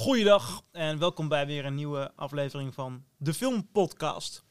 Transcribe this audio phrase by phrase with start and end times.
[0.00, 4.44] Goeiedag en welkom bij weer een nieuwe aflevering van de Film Podcast.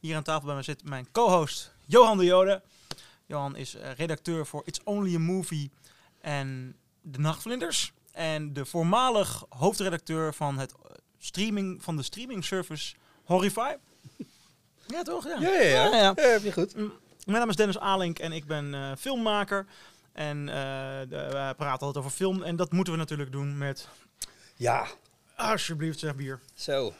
[0.00, 2.62] Hier aan tafel bij mij zit mijn co-host Johan de Jode.
[3.26, 5.70] Johan is eh, redacteur voor It's Only a Movie
[6.20, 7.92] en De Nachtvlinders.
[8.12, 10.78] En de voormalig hoofdredacteur van, het eh,
[11.18, 12.94] streaming, van de streaming service
[13.24, 13.74] Horrify.
[14.86, 15.24] Ja, toch?
[15.24, 15.84] Ja, Ja, ja, ja.
[15.84, 16.12] ja, ja.
[16.16, 16.74] Ja, heb je goed.
[16.74, 19.66] Mijn naam is Dennis Alink en ik ben eh, filmmaker.
[20.12, 20.54] En eh,
[21.08, 22.42] de- we praten altijd over film.
[22.42, 23.88] En dat moeten we natuurlijk doen met,
[24.56, 24.86] Ja,
[25.36, 26.40] alsjeblieft zeg bier.
[26.54, 26.94] zo.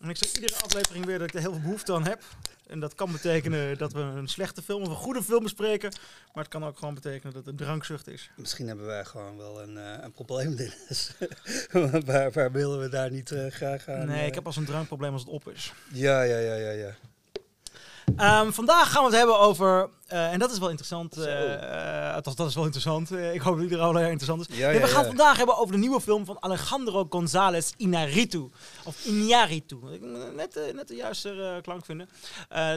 [0.00, 2.22] En ik zeg iedere aflevering weer dat ik er heel veel behoefte aan heb.
[2.66, 5.90] En dat kan betekenen dat we een slechte film of een goede film bespreken.
[6.34, 8.30] Maar het kan ook gewoon betekenen dat het een drankzucht is.
[8.36, 11.10] Misschien hebben wij gewoon wel een, eh, een probleem, Dennis.
[12.06, 14.06] waar, waar willen we daar niet eh, graag aan?
[14.06, 14.26] Nee, eh?
[14.26, 15.72] ik heb als een drankprobleem als het op is.
[15.92, 16.94] Ja, ja, ja, ja, ja.
[18.14, 21.16] Ehm, vandaag gaan we het hebben over, eh, en dat is wel interessant.
[21.16, 23.10] Eh, eh, althans, dat is wel interessant.
[23.12, 24.56] Ik hoop dat iedereen al heel interessant is.
[24.56, 25.08] Ja, Nee, we ja, gaan ja.
[25.08, 28.50] het vandaag hebben over de nieuwe film van Alejandro González Inarritu.
[28.84, 29.76] Of Iñárritu.
[29.80, 32.08] Moet net, net de juiste klank vinden.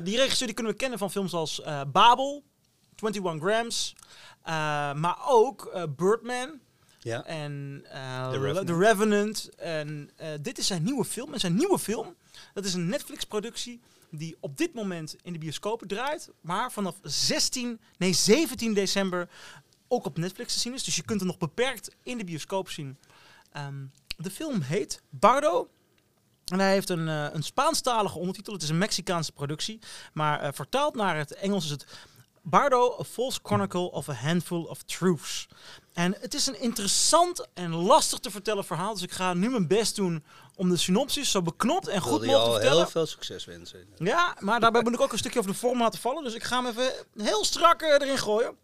[0.04, 2.44] Die regisseur die kunnen we kennen van films als Babel,
[2.96, 3.96] 21 Grams.
[5.02, 6.60] maar ook Birdman
[7.00, 7.24] Ja.
[7.26, 7.82] en
[8.32, 8.68] The Revenant.
[8.68, 9.50] The Revenant.
[9.58, 10.10] En
[10.42, 11.34] dit is zijn nieuwe film.
[11.34, 12.16] En zijn nieuwe film,
[12.54, 16.30] dat is een Netflix-productie die op dit moment in de bioscopen draait.
[16.42, 19.30] Maar vanaf 16, nee 17 december
[19.88, 20.84] ook op Netflix te zien is.
[20.84, 22.98] Dus je kunt hem nog beperkt in de bioscoop zien.
[23.52, 23.86] Ehm,
[24.18, 25.70] de film heet Bardo.
[26.46, 28.54] En hij heeft een, eh, een Spaanstalige ondertitel.
[28.54, 29.80] Het is een Mexicaanse productie.
[30.14, 31.86] Maar eh, vertaald naar het Engels is het
[32.42, 35.48] Bardo, A False Chronicle of a Handful of Truths.
[35.94, 38.94] En het is een interessant en lastig te vertellen verhaal.
[38.94, 40.24] Dus ik ga nu mijn best doen
[40.56, 42.78] om de synopsis zo beknopt en goed mogelijk te vertellen.
[42.78, 43.88] heel veel succes wensen.
[43.98, 46.24] Ja, maar daarbij moet ik ook een stukje over de vorm laten vallen.
[46.24, 48.58] Dus ik ga hem even heel strak eh, erin gooien.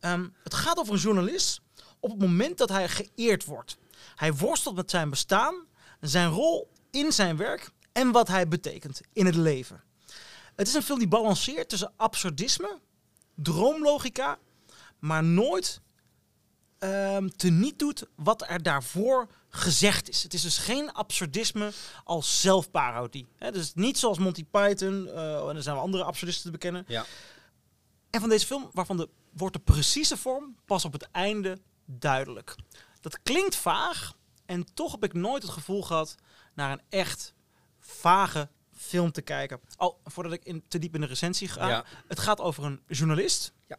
[0.00, 1.60] Ehm, het gaat over een journalist
[2.00, 3.76] op het moment dat hij geëerd wordt.
[4.16, 5.54] Hij worstelt met zijn bestaan,
[6.00, 9.82] zijn rol in zijn werk en wat hij betekent in het leven.
[10.56, 12.78] Het is een film die balanceert tussen absurdisme,
[13.34, 14.38] droomlogica,
[14.98, 15.80] maar nooit
[16.82, 20.22] ehm teniet doet wat er daarvoor gezegd is.
[20.22, 21.72] Het is dus geen absurdisme
[22.04, 23.28] als zelfparodie.
[23.36, 26.84] Hè, dus niet zoals Monty Python, eh, en er zijn wel andere absurdisten te bekennen.
[26.86, 27.04] Ja.
[28.10, 32.54] En van deze film, waarvan de, wordt de precieze vorm pas op het einde duidelijk.
[33.00, 34.16] Dat klinkt vaag
[34.46, 36.14] en toch heb ik nooit het gevoel gehad
[36.54, 37.34] naar een echt
[37.78, 39.60] vage film te kijken.
[39.76, 41.68] Oh, voordat ik in, te diep in de recensie ga.
[41.68, 41.84] Ja.
[42.08, 43.52] Het gaat over een journalist.
[43.66, 43.78] Ja.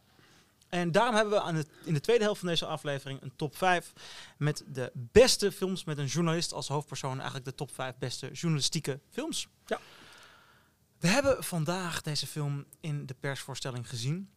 [0.73, 3.55] En daarom hebben we aan het, in de tweede helft van deze aflevering een top
[3.55, 3.93] 5
[4.37, 7.15] met de beste films met een journalist als hoofdpersoon.
[7.15, 9.47] Eigenlijk de top 5 beste journalistieke films.
[9.65, 9.79] Ja.
[10.99, 14.29] We hebben vandaag deze film in de persvoorstelling gezien.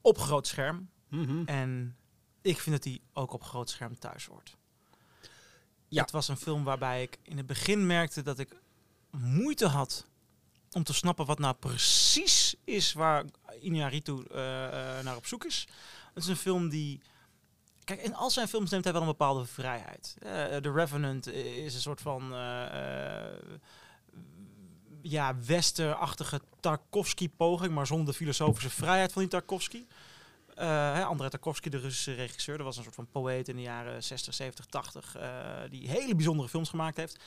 [0.00, 0.90] Op groot scherm.
[1.08, 1.44] Mhm.
[1.44, 1.96] En
[2.42, 4.56] ik vind dat die ook op groot scherm thuis hoort.
[5.88, 6.02] Ja.
[6.02, 8.60] Het was een film waarbij ik in het begin merkte dat ik
[9.10, 10.06] moeite had
[10.72, 13.24] om te snappen wat nou precies is waar
[13.60, 15.66] Iñárritu eh, eh, naar op zoek is.
[16.14, 17.00] Het is een film die...
[17.84, 20.16] Kijk, in al zijn films neemt hij wel een bepaalde vrijheid.
[20.18, 22.32] Eh, The Revenant is een soort van...
[25.02, 29.84] ja, westerachtige Tarkovsky-poging, maar zonder de filosofische vrijheid van die Tarkovsky.
[30.64, 34.02] Hè, Andrei Tarkovsky, de Russische regisseur, dat was een soort van poëet in de jaren
[34.02, 35.30] 60, 70, 80, eh,
[35.70, 37.18] die hele bijzondere films gemaakt heeft.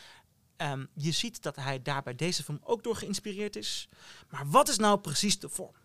[0.58, 3.90] Ehm, je ziet dat hij daar bij deze film ook door geïnspireerd is.
[4.30, 5.76] Maar wat is nou precies de vorm?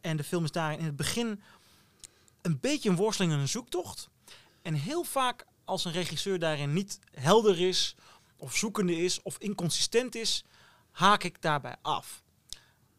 [0.00, 1.42] En de film is daarin in het begin
[2.42, 4.08] een beetje een worsteling en een zoektocht.
[4.62, 7.96] En heel vaak als een regisseur daarin niet helder is,
[8.36, 10.44] of zoekende is, of inconsistent is,
[10.90, 12.22] haak ik daarbij af.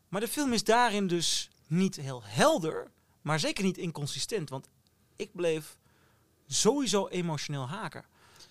[0.10, 2.92] Maar de film is daarin dus niet heel helder,
[3.22, 4.50] maar zeker niet inconsistent.
[4.50, 4.68] Want
[5.16, 5.78] ik bleef
[6.48, 8.06] sowieso emotioneel haken.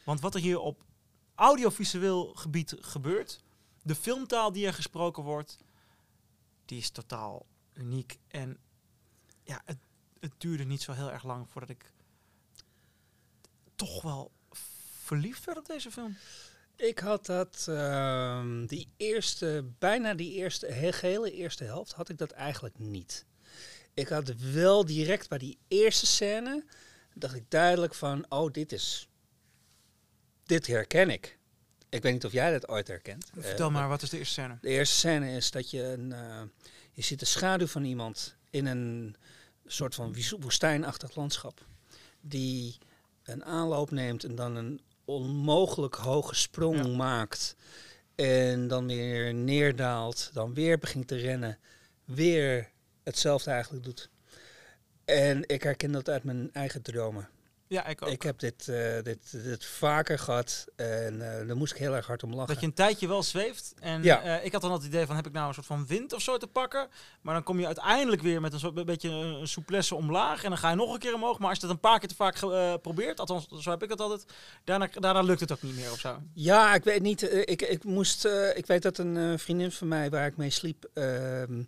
[0.05, 0.85] Want wat er hier op
[1.35, 3.41] audiovisueel gebied gebeurt,
[3.83, 5.59] de filmtaal die er gesproken wordt,
[6.65, 8.19] die is totaal uniek.
[8.29, 8.59] En
[9.43, 9.79] ja, het,
[10.21, 11.93] het duurde niet zo heel erg lang voordat ik
[13.77, 14.31] toch wel
[15.03, 16.17] verliefd werd op deze film.
[16.77, 22.19] Ik had dat, ehm, die eerste, bijna die eerste, he- gehele eerste helft, had ik
[22.19, 23.25] dat eigenlijk niet.
[23.95, 26.65] Ik had wel direct bij die eerste scène,
[27.15, 29.09] dacht ik duidelijk van, oh, dit is,
[30.47, 31.39] dit herken ik.
[31.89, 33.31] Ik weet niet of jij dat ooit herkent.
[33.39, 34.59] Vertel Eh, maar, wat is de eerste scène?
[34.61, 36.43] De eerste scène is dat je een, eh,
[36.93, 39.17] je ziet de schaduw van iemand in een
[39.67, 41.67] soort van woestijnachtig landschap.
[42.21, 42.79] Die
[43.25, 46.87] een aanloop neemt en dan een onmogelijk hoge sprong Ja.
[46.87, 47.57] maakt.
[48.15, 51.59] En dan weer neerdaalt, dan weer begint te rennen.
[52.05, 52.71] Weer
[53.03, 54.09] hetzelfde eigenlijk doet.
[55.05, 57.29] En ik herken dat uit mijn eigen dromen.
[57.69, 58.09] Ja, ik ook.
[58.09, 62.07] Ik heb dit, eh, dit, dit vaker gehad en eh, daar moest ik heel erg
[62.07, 62.47] hard om lachen.
[62.53, 63.75] Dat je een tijdje wel zweeft.
[63.81, 64.23] En Ja.
[64.23, 66.23] eh, ik had dan het idee van, heb ik nou een soort van wind of
[66.23, 66.89] zo te pakken?
[67.21, 70.43] Maar dan kom je uiteindelijk weer met een soort een beetje een, souplesse omlaag.
[70.45, 71.39] En dan ga je nog een keer omhoog.
[71.39, 72.39] Maar als je dat een paar keer te vaak
[72.83, 74.25] probeert, althans zo heb ik het altijd,
[74.65, 76.23] daarna, daarna lukt het ook niet meer of zo.
[76.35, 77.23] Ja, ik weet niet.
[77.49, 78.25] ik, ik moest.
[78.55, 80.89] ik weet dat een vriendin van mij waar ik mee sliep.
[80.95, 81.63] ehm,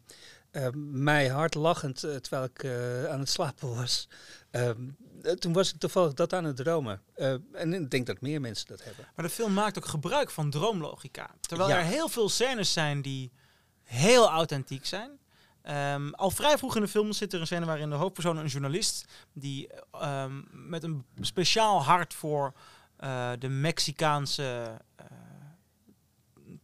[0.51, 2.65] eh, mij hard lachend terwijl ik
[3.11, 4.09] aan het slapen was.
[5.27, 7.03] Eh, toen was ik toevallig dat aan het dromen.
[7.15, 9.07] Eh, en ik denk dat meer mensen dat hebben.
[9.17, 11.31] Maar de film maakt ook gebruik van droomlogica.
[11.41, 11.79] Terwijl Ja.
[11.79, 13.33] er heel veel scènes zijn die
[13.83, 15.11] heel authentiek zijn.
[15.63, 18.47] Ehm, al vrij vroeg in de film zit er een scène waarin de hoofdpersoon, een
[18.47, 22.53] journalist, die ehm, met een speciaal hart voor
[22.97, 24.81] eh, de Mexicaanse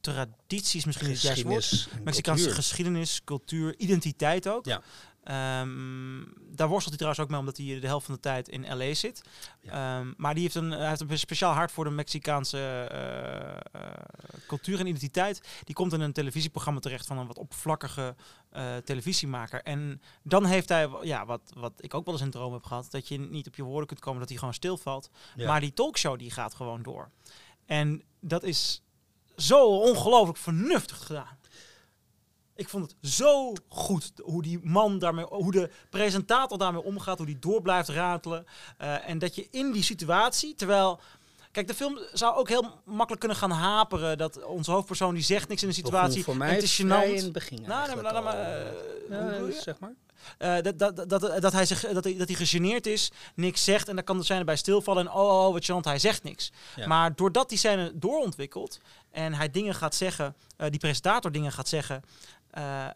[0.00, 1.88] tradities, misschien niet het woord.
[2.05, 2.55] Mexicaanse cultuur.
[2.62, 4.64] geschiedenis, cultuur, identiteit ook.
[4.67, 4.82] Ja.
[5.22, 8.76] Ehm, daar worstelt hij trouwens ook mee, omdat hij de helft van de tijd in
[8.76, 9.22] LA zit.
[9.66, 13.92] Ehm, maar die heeft een, hij heeft een speciaal hart voor de Mexicaanse eh, eh,
[14.46, 15.62] cultuur en identiteit.
[15.64, 18.14] Die komt in een televisieprogramma terecht van een wat oppervlakkige
[18.50, 19.62] eh, televisiemaker.
[19.62, 22.90] En dan heeft hij, ja, wat, wat ik ook wel eens in droom heb gehad,
[22.90, 25.10] dat je niet op je woorden kunt komen, dat hij gewoon stilvalt.
[25.36, 25.46] Ja.
[25.46, 27.10] Maar die talkshow die gaat gewoon door.
[27.66, 28.82] En dat is
[29.36, 31.40] zo ongelooflijk vernuftig gedaan.
[32.54, 37.26] Ik vond het zo goed hoe die man daarmee, hoe de presentator daarmee omgaat, hoe
[37.26, 38.46] die door blijft ratelen.
[38.78, 41.00] Eh, en dat je in die situatie, terwijl.
[41.50, 44.19] Kijk, de film zou ook heel makkelijk kunnen gaan haperen.
[44.19, 46.25] Dat onze hoofdpersoon die zegt niks in de situatie.
[46.25, 47.04] voor en het is gênant.
[47.04, 47.62] in het begin.
[47.62, 48.72] Nou, maar, nou, eh,
[49.10, 49.58] Ja, je?
[49.62, 49.94] zeg maar.
[50.38, 53.88] Eh, dat, dat, dat, dat, hij zich, dat, hij, dat hij gegeneerd is, niks zegt.
[53.88, 55.06] En dan kan de scène bij stilvallen.
[55.06, 56.52] En oh, oh wat chant, hij zegt niks.
[56.76, 56.86] Ja.
[56.86, 58.80] Maar doordat die scène doorontwikkelt
[59.10, 62.02] en hij dingen gaat zeggen, eh, die presentator dingen gaat zeggen,
[62.50, 62.86] eh,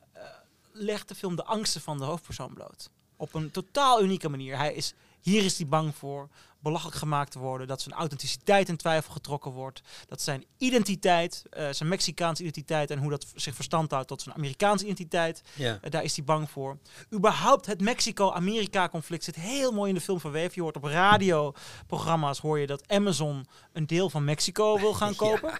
[0.72, 2.90] legt de film de angsten van de hoofdpersoon bloot.
[3.16, 4.56] Op een totaal unieke manier.
[4.56, 4.94] Hij is,
[5.30, 6.28] hier is hij bang voor
[6.60, 11.68] belachelijk gemaakt te worden, dat zijn authenticiteit in twijfel getrokken wordt, dat zijn identiteit, eh,
[11.70, 15.78] zijn Mexicaanse identiteit en hoe dat zich verstand houdt tot zijn Amerikaanse identiteit, Ja.
[15.82, 16.78] eh, daar is hij bang voor.
[17.14, 20.52] Überhaupt het Mexico-Amerika-conflict zit heel mooi in de film verweven.
[20.54, 25.50] Je hoort op radioprogramma's hoor je dat Amazon een deel van Mexico wil gaan kopen.
[25.50, 25.58] Ja,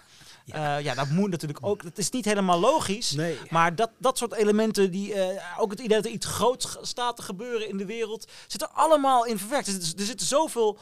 [0.55, 1.83] ja dat moet natuurlijk ook.
[1.83, 3.11] Dat is niet helemaal logisch.
[3.11, 3.37] Nee.
[3.49, 7.15] Maar dat, dat soort elementen, die, eh, ook het idee dat er iets groots staat
[7.15, 9.67] te gebeuren in de wereld, zitten allemaal in verwerkt.
[9.67, 10.77] Er zitten, er zitten zoveel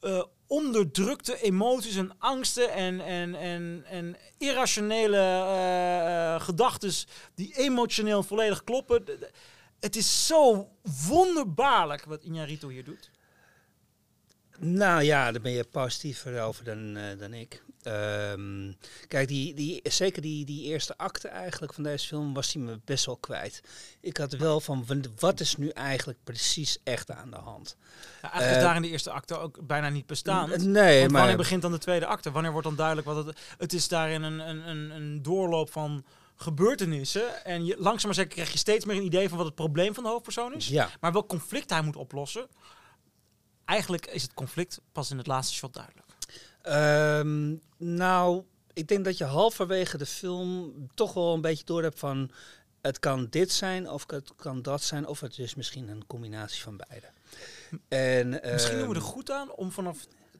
[0.00, 6.92] eh, onderdrukte emoties en angsten en, en, en, en irrationele eh gedachten
[7.34, 9.04] die emotioneel volledig kloppen.
[9.80, 10.68] Het is zo
[11.08, 13.10] wonderbaarlijk wat Iñárritu hier doet.
[14.58, 17.62] Nou ja, daar ben je positiever over dan, eh, dan ik.
[17.86, 18.72] Ehm,
[19.08, 22.80] kijk, die, die, zeker die, die eerste acte eigenlijk van deze film was hij me
[22.84, 23.62] best wel kwijt.
[24.00, 24.86] Ik had wel van,
[25.18, 27.76] wat is nu eigenlijk precies echt aan de hand?
[28.22, 30.64] Ja, eigenlijk is Eh, daar in de eerste acte ook bijna niet bestaand.
[30.64, 31.20] Nee, Want maar...
[31.20, 32.30] wanneer begint dan de tweede acte?
[32.30, 33.38] Wanneer wordt dan duidelijk wat het...
[33.58, 36.04] Het is daarin een, een, een, een doorloop van
[36.36, 37.44] gebeurtenissen.
[37.44, 39.94] En je, langzaam maar zeker krijg je steeds meer een idee van wat het probleem
[39.94, 40.68] van de hoofdpersoon is.
[40.68, 42.46] Ja, Maar welk conflict hij moet oplossen.
[43.64, 46.06] Eigenlijk is het conflict pas in het laatste shot duidelijk.
[46.62, 48.42] Ehm, nou,
[48.72, 52.30] ik denk dat je halverwege de film toch wel een beetje door hebt van...
[52.80, 56.62] Het kan dit zijn, of het kan dat zijn, of het is misschien een combinatie
[56.62, 57.06] van beide.
[57.88, 59.96] En, Misschien doen we er ehm, goed aan om vanaf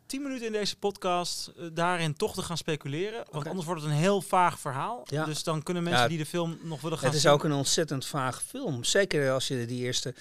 [0.07, 3.25] 10 minuten in deze podcast eh, daarin toch te gaan speculeren.
[3.31, 5.03] Want anders wordt het een heel vaag verhaal.
[5.05, 5.25] Ja.
[5.25, 7.45] Dus dan kunnen mensen Ja, die de film nog willen gaan Het is zien- ook
[7.45, 8.85] een ontzettend vaag film.
[8.85, 10.15] Zeker als je die eerste...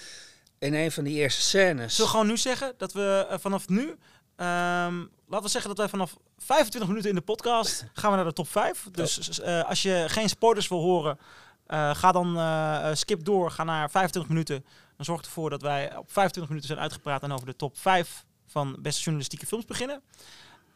[0.58, 1.94] In een van die eerste scènes...
[1.94, 3.96] Zullen we gewoon nu zeggen dat we eh, vanaf nu...
[4.42, 4.96] ehm,
[5.26, 8.32] laten we zeggen dat wij vanaf 25 minuten in de podcast gaan we naar de
[8.32, 8.88] top 5.
[8.92, 11.18] Dus eh, als je geen spoilers wil horen,
[11.66, 13.50] eh, ga dan eh, skip door.
[13.50, 14.64] Ga naar 25 minuten.
[14.96, 18.24] Dan zorg ervoor dat wij op 25 minuten zijn uitgepraat en over de top 5
[18.46, 20.02] van beste journalistieke films beginnen.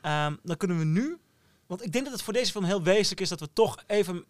[0.00, 1.18] Ehm, dan kunnen we nu...
[1.66, 4.24] Want ik denk dat het voor deze film heel wezenlijk is dat we toch even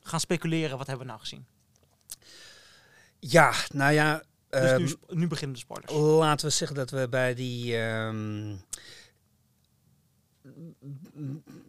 [0.00, 0.78] gaan speculeren.
[0.78, 1.46] Wat hebben we nou gezien?
[3.18, 4.22] Ja, nou ja...
[4.60, 5.92] Dus ehm, nu, beginnen de spoilers.
[6.18, 7.76] Laten we zeggen dat we bij die.
[7.76, 8.50] ehm,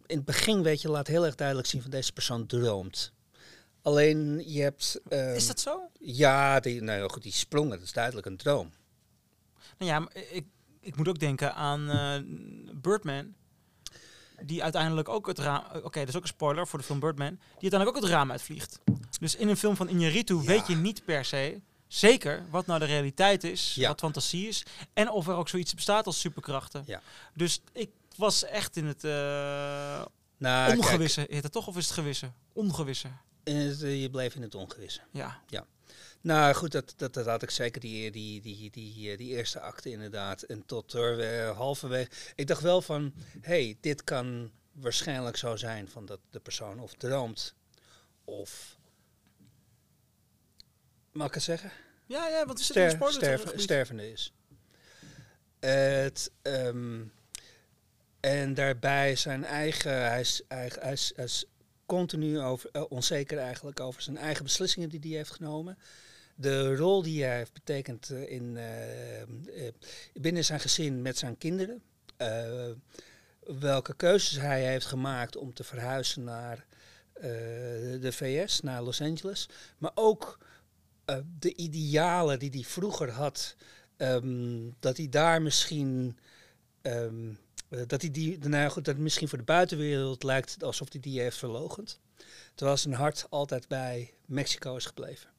[0.06, 3.12] in het begin, weet je, laat heel erg duidelijk zien van deze persoon droomt.
[3.82, 5.00] Alleen je hebt.
[5.08, 5.90] ehm, Is dat zo?
[6.00, 8.72] Ja, die, nou goed, die sprong, dat is duidelijk een droom.
[9.78, 10.44] Nou ja, maar ik,
[10.80, 12.20] ik moet ook denken aan eh,
[12.74, 13.34] Birdman.
[14.42, 15.64] Die uiteindelijk ook het raam...
[15.82, 17.28] Oké, dat is ook een spoiler voor de film Birdman.
[17.38, 18.78] Die uiteindelijk ook het raam uitvliegt.
[19.20, 20.46] Dus in een film van Ja.
[20.46, 21.60] weet je niet per se...
[21.88, 23.88] Zeker wat nou de realiteit is, Ja.
[23.88, 24.62] wat fantasie is.
[24.92, 26.82] En of er ook zoiets bestaat als superkrachten.
[26.86, 27.02] Ja.
[27.34, 30.04] Dus ik was echt in het eh
[30.38, 31.26] Nou, kijk, ongewisse.
[31.30, 32.32] Heet het toch of is het gewisse?
[32.52, 33.08] Ongewisse.
[33.44, 35.00] het, eh, je bleef in het ongewisse.
[35.12, 35.40] Ja.
[36.20, 39.60] Nou goed, dat, dat, dat had ik zeker die, die, die, die, eh, die eerste
[39.60, 40.42] acte inderdaad.
[40.42, 42.10] En tot er uh, halverwege.
[42.34, 46.92] Ik dacht wel van, hey, dit kan waarschijnlijk zo zijn van dat de persoon of
[46.94, 47.54] droomt
[48.24, 48.75] of.
[51.16, 51.70] Mag ik het zeggen?
[52.06, 54.32] Ja, ja, want Ster, zitten in sterven, stervende is.
[55.60, 57.12] Het, um,
[58.20, 61.44] en daarbij zijn eigen, hij is, hij, hij is, hij is
[61.86, 65.78] continu over, uh, onzeker eigenlijk over zijn eigen beslissingen die hij heeft genomen.
[66.34, 69.68] De rol die hij heeft betekend uh, in, uh,
[70.14, 71.82] binnen zijn gezin met zijn kinderen.
[73.40, 76.64] welke keuzes hij heeft gemaakt om te verhuizen naar
[78.00, 79.48] de VS, naar Los Angeles.
[79.78, 80.38] Maar ook
[81.38, 83.56] de idealen die hij vroeger had.
[83.96, 86.18] Um, dat hij daar misschien
[86.82, 91.20] um, dat hij die, nou goed, dat misschien voor de buitenwereld lijkt alsof hij die
[91.20, 92.00] heeft verlogend.
[92.54, 95.30] Terwijl zijn hart altijd bij Mexico is gebleven.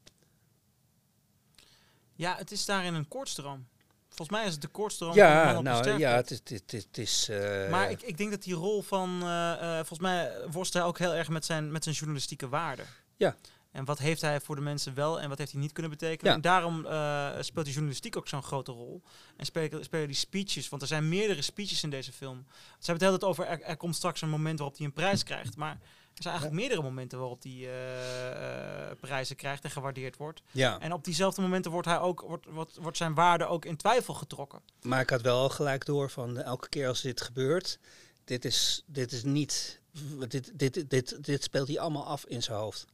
[2.15, 3.67] Ja, het is daarin een kortstroom.
[4.07, 6.37] Volgens mij is het de kortstroom ja, nou, Ja, het is...
[6.37, 9.19] Het, het, het is uh, maar ik, ik denk dat die rol van...
[9.23, 12.83] Uh, volgens mij worstelt hij ook heel erg met zijn, met zijn journalistieke waarde.
[13.15, 13.35] Ja.
[13.77, 16.33] En wat heeft hij voor de mensen wel en wat heeft hij niet kunnen betekenen?
[16.33, 19.01] En daarom uh, speelt die journalistiek ook zo'n grote rol.
[19.35, 22.45] En spelen, spelen die speeches, want er zijn meerdere speeches in deze film.
[22.47, 24.93] Ze hebben het hele tijd over, er, er, komt straks een moment waarop hij een
[24.93, 25.55] prijs krijgt.
[25.55, 25.71] Maar
[26.13, 30.41] er zijn eigenlijk meerdere momenten waarop hij uh, uh, prijzen krijgt en gewaardeerd wordt.
[30.51, 30.79] Ja.
[30.79, 34.13] En op diezelfde momenten wordt, hij ook, wordt, wordt, wordt zijn waarde ook in twijfel
[34.13, 34.61] getrokken.
[34.81, 37.79] Maar ik had wel gelijk door van elke keer als dit gebeurt,
[38.23, 39.79] dit is, dit is niet...
[40.27, 42.87] Dit, dit, dit, dit speelt hij allemaal af in zijn hoofd.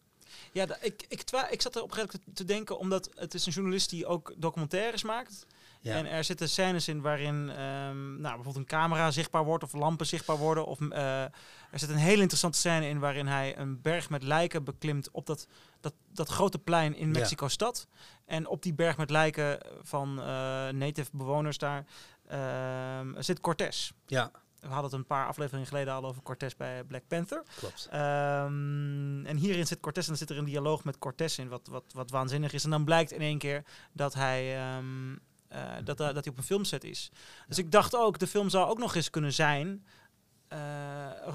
[0.52, 1.92] Ja, ik, ik, ik zat er op
[2.34, 5.46] te denken, omdat het is een journalist die ook documentaires maakt.
[5.82, 5.96] Ja.
[5.96, 10.06] En er zitten scènes in waarin um, nou, bijvoorbeeld een camera zichtbaar wordt of lampen
[10.06, 10.66] zichtbaar worden.
[10.66, 11.32] Of uh, er
[11.80, 15.48] zit een hele interessante scène in waarin hij een berg met lijken beklimt op dat,
[15.80, 17.88] dat, dat grote plein in Mexico-stad.
[18.26, 20.26] En op die berg met lijken van uh,
[20.70, 21.86] native bewoners daar
[22.32, 23.94] uh, zit Cortés.
[24.06, 24.32] Ja.
[24.64, 27.44] We hadden het een paar afleveringen geleden al over Cortés bij Black Panther.
[27.56, 27.90] Klopt.
[27.94, 31.68] Um, en hierin zit Cortés en dan zit er een dialoog met Cortés in, wat,
[31.68, 32.64] wat, wat waanzinnig is.
[32.64, 36.38] En dan blijkt in één keer dat hij, um, uh, dat, uh, dat hij op
[36.38, 37.12] een filmset is.
[37.48, 39.86] Dus ik dacht ook, de film zou ook nog eens kunnen zijn.
[40.54, 40.60] Uh,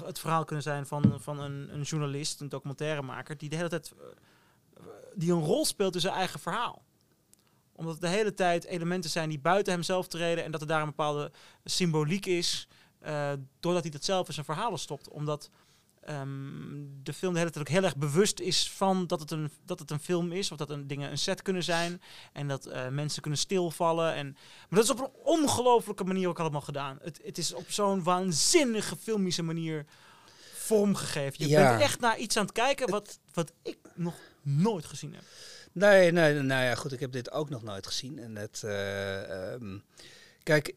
[0.05, 3.93] het verhaal kunnen zijn van, van een, een journalist, een documentairemaker, die de hele tijd
[5.15, 6.83] die een rol speelt in zijn eigen verhaal
[7.79, 10.81] omdat het de hele tijd elementen zijn die buiten hemzelf treden en dat er daar
[10.81, 11.31] een bepaalde
[11.63, 12.67] symboliek is.
[13.05, 15.09] Uh, doordat hij dat zelf in zijn verhalen stopt.
[15.09, 15.49] Omdat
[16.09, 19.51] um, de film de hele tijd ook heel erg bewust is van dat het een,
[19.65, 20.51] dat het een film is.
[20.51, 22.01] Of dat een, dingen een set kunnen zijn.
[22.33, 24.13] En dat uh, mensen kunnen stilvallen.
[24.13, 24.31] En,
[24.69, 26.97] maar dat is op een ongelofelijke manier ook allemaal gedaan.
[27.01, 29.85] Het, het is op zo'n waanzinnige filmische manier
[30.53, 31.43] vormgegeven.
[31.43, 31.69] Je ja.
[31.69, 35.23] bent echt naar iets aan het kijken wat, wat ik nog nooit gezien heb.
[35.71, 38.19] Nee, nee, nou ja, goed, ik heb dit ook nog nooit gezien.
[38.19, 39.83] En het, uh, um,
[40.43, 40.75] kijk,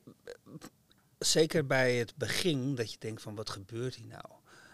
[1.24, 4.24] zeker bij het begin, dat je denkt van wat gebeurt hier nou?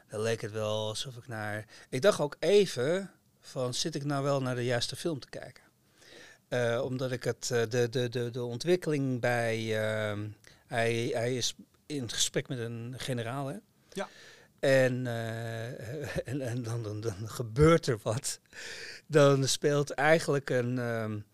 [0.09, 1.67] Dan leek het wel alsof ik naar...
[1.89, 5.63] Ik dacht ook even van zit ik nou wel naar de juiste film te kijken?
[6.49, 9.59] Uh, omdat ik het, uh, de, de, de, de ontwikkeling bij...
[9.59, 10.25] Uh,
[10.67, 11.55] hij, hij is
[11.87, 13.57] in gesprek met een generaal, hè?
[13.93, 14.09] Ja.
[14.61, 15.67] En, uh,
[16.31, 18.41] en, en dan, dan, dan, gebeurt er wat.
[19.07, 20.79] Dan speelt eigenlijk een...
[20.79, 21.25] Um,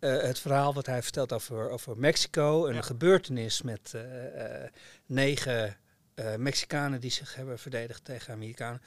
[0.00, 2.66] uh, het verhaal wat hij vertelt over, over Mexico.
[2.66, 2.82] Een ja.
[2.82, 4.68] gebeurtenis met uh, uh,
[5.06, 5.76] negen
[6.36, 8.82] Mexicanen die zich hebben verdedigd tegen Amerikanen.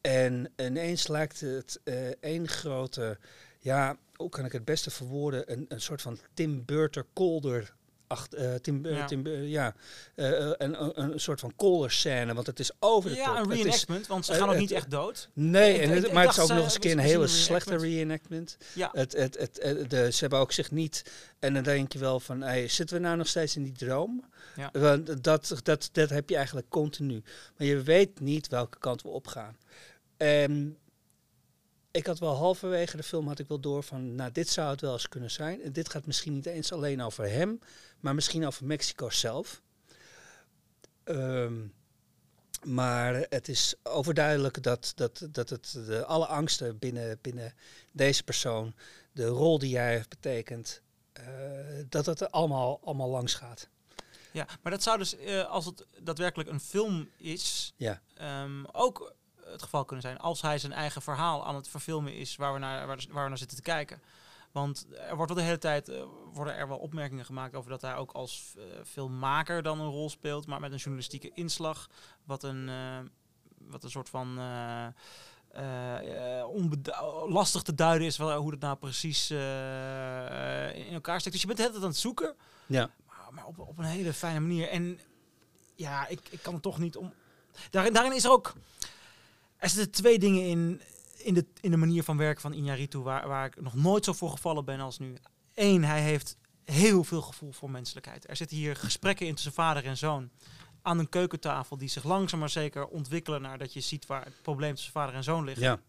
[0.00, 1.80] En ineens lijkt het
[2.20, 3.18] één grote,
[3.58, 7.74] ja, hoe kan ik het beste verwoorden, een, een soort van Tim Burton Kolder
[8.12, 9.74] Acht, uh, Tim, uh, ja, Tim, uh, ja
[10.14, 13.36] een, een, soort van scène, want het is over de ja, top.
[13.36, 15.28] een reenactment, want ze gaan ook niet echt dood.
[15.32, 18.56] Nee, en het, maar het is ook nog eens een keer een hele slechte reenactment.
[18.74, 18.88] Ja.
[18.92, 21.04] Het, het, het, de, ze hebben ook zich niet,
[21.38, 24.24] en dan denk je wel van, hey, zitten we nou nog steeds in die droom?
[24.56, 24.70] Ja.
[24.72, 27.22] Want dat, dat, dat heb je eigenlijk continu.
[27.56, 29.56] Maar je weet niet welke kant we opgaan.
[30.16, 30.76] En
[31.92, 34.80] ik had wel halverwege de film had ik wel door van, nou dit zou het
[34.80, 35.62] wel eens kunnen zijn.
[35.62, 37.58] En dit gaat misschien niet eens alleen over hem,
[38.00, 39.62] maar misschien over Mexico zelf.
[41.04, 41.74] Um,
[42.64, 47.54] maar het is overduidelijk dat, dat, dat het de, alle angsten binnen, binnen
[47.92, 48.74] deze persoon,
[49.12, 50.82] de rol die jij heeft betekend,
[51.20, 51.26] uh,
[51.88, 53.68] dat het er allemaal, allemaal langs gaat.
[54.32, 58.02] Ja, maar dat zou dus, uh, als het daadwerkelijk een film is, ja.
[58.42, 59.14] um, ook
[59.52, 62.58] het geval kunnen zijn als hij zijn eigen verhaal aan het verfilmen is waar we
[62.58, 64.02] naar, waar, waar we naar zitten te kijken.
[64.52, 67.80] Want er wordt wel de hele tijd uh, worden er wel opmerkingen gemaakt over dat
[67.82, 71.88] hij ook als uh, filmmaker dan een rol speelt, maar met een journalistieke inslag,
[72.24, 72.98] wat een, uh,
[73.58, 74.86] wat een soort van eh,
[75.52, 76.44] eh,
[77.28, 81.32] lastig te duiden is wel, hoe dat nou precies eh, eh, in elkaar steekt.
[81.32, 82.34] Dus je bent de hele tijd aan het zoeken,
[82.66, 82.90] Ja.
[83.06, 84.68] maar, maar op, op een hele fijne manier.
[84.68, 85.00] En
[85.74, 87.12] ja, ik, ik kan het toch niet om.
[87.70, 88.52] Daarin, daarin is er ook.
[89.62, 90.80] Er zitten twee dingen in,
[91.16, 94.12] in, de, in de manier van werken van Iñárritu waar, waar ik nog nooit zo
[94.12, 95.14] voor gevallen ben als nu.
[95.54, 98.28] Eén, hij heeft heel veel gevoel voor menselijkheid.
[98.28, 100.30] Er zitten hier gesprekken in tussen vader en zoon
[100.82, 104.42] aan een keukentafel die zich langzaam maar zeker ontwikkelen naar dat je ziet waar het
[104.42, 105.60] probleem tussen vader en zoon ligt.
[105.60, 105.80] Ja.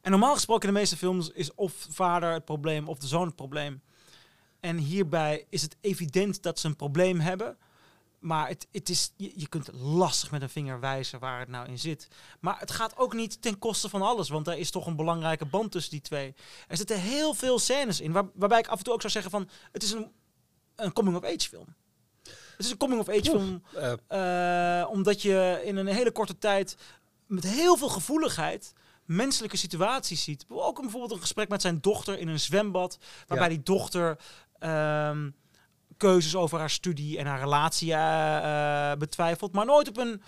[0.00, 3.26] En normaal gesproken in de meeste films is of vader het probleem of de zoon
[3.26, 3.82] het probleem.
[4.60, 7.56] En hierbij is het evident dat ze een probleem hebben.
[8.20, 11.68] Maar het, het is, je, je kunt lastig met een vinger wijzen waar het nou
[11.68, 12.08] in zit.
[12.40, 14.28] Maar het gaat ook niet ten koste van alles.
[14.28, 16.34] Want er is toch een belangrijke band tussen die twee.
[16.68, 18.12] Er zitten heel veel scènes in.
[18.12, 19.48] Waar, waarbij ik af en toe ook zou zeggen van...
[19.72, 20.10] Het is een,
[20.76, 21.74] een coming-of-age film.
[22.56, 26.76] Het is een coming-of-age film Eh, eh, omdat je in een hele korte tijd
[27.26, 28.72] met heel veel gevoeligheid
[29.04, 30.44] menselijke situaties ziet.
[30.48, 33.54] Ook bijvoorbeeld een gesprek met zijn dochter in een zwembad, waarbij Ja.
[33.54, 34.18] die dochter
[34.58, 35.30] ehm,
[36.00, 38.36] keuzes over haar studie en haar relatie eh,
[38.92, 40.22] eh, betwijfelt, maar nooit op een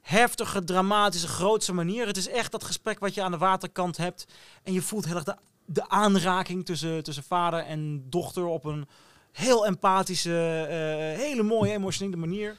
[0.00, 2.06] heftige, dramatische, grootse manier.
[2.06, 4.26] Het is echt dat gesprek wat je aan de waterkant hebt
[4.62, 8.88] en je voelt heel erg de, de aanraking tussen, tussen vader en dochter op een
[9.32, 12.56] heel empathische, eh, hele mooie, emotionele manier.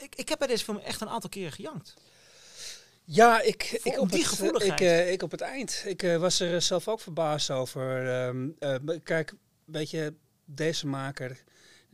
[0.00, 1.94] Ik, ik heb bij deze film echt een aantal keren gejankt.
[3.04, 4.80] Ja, ik, Voor- ik, op die het, gevoeligheid.
[5.06, 5.82] ik, ik op het eind.
[5.86, 8.08] Ik was er zelf ook verbaasd over.
[8.12, 9.34] ehm, eh, kijk,
[9.64, 11.42] weet je, deze maker,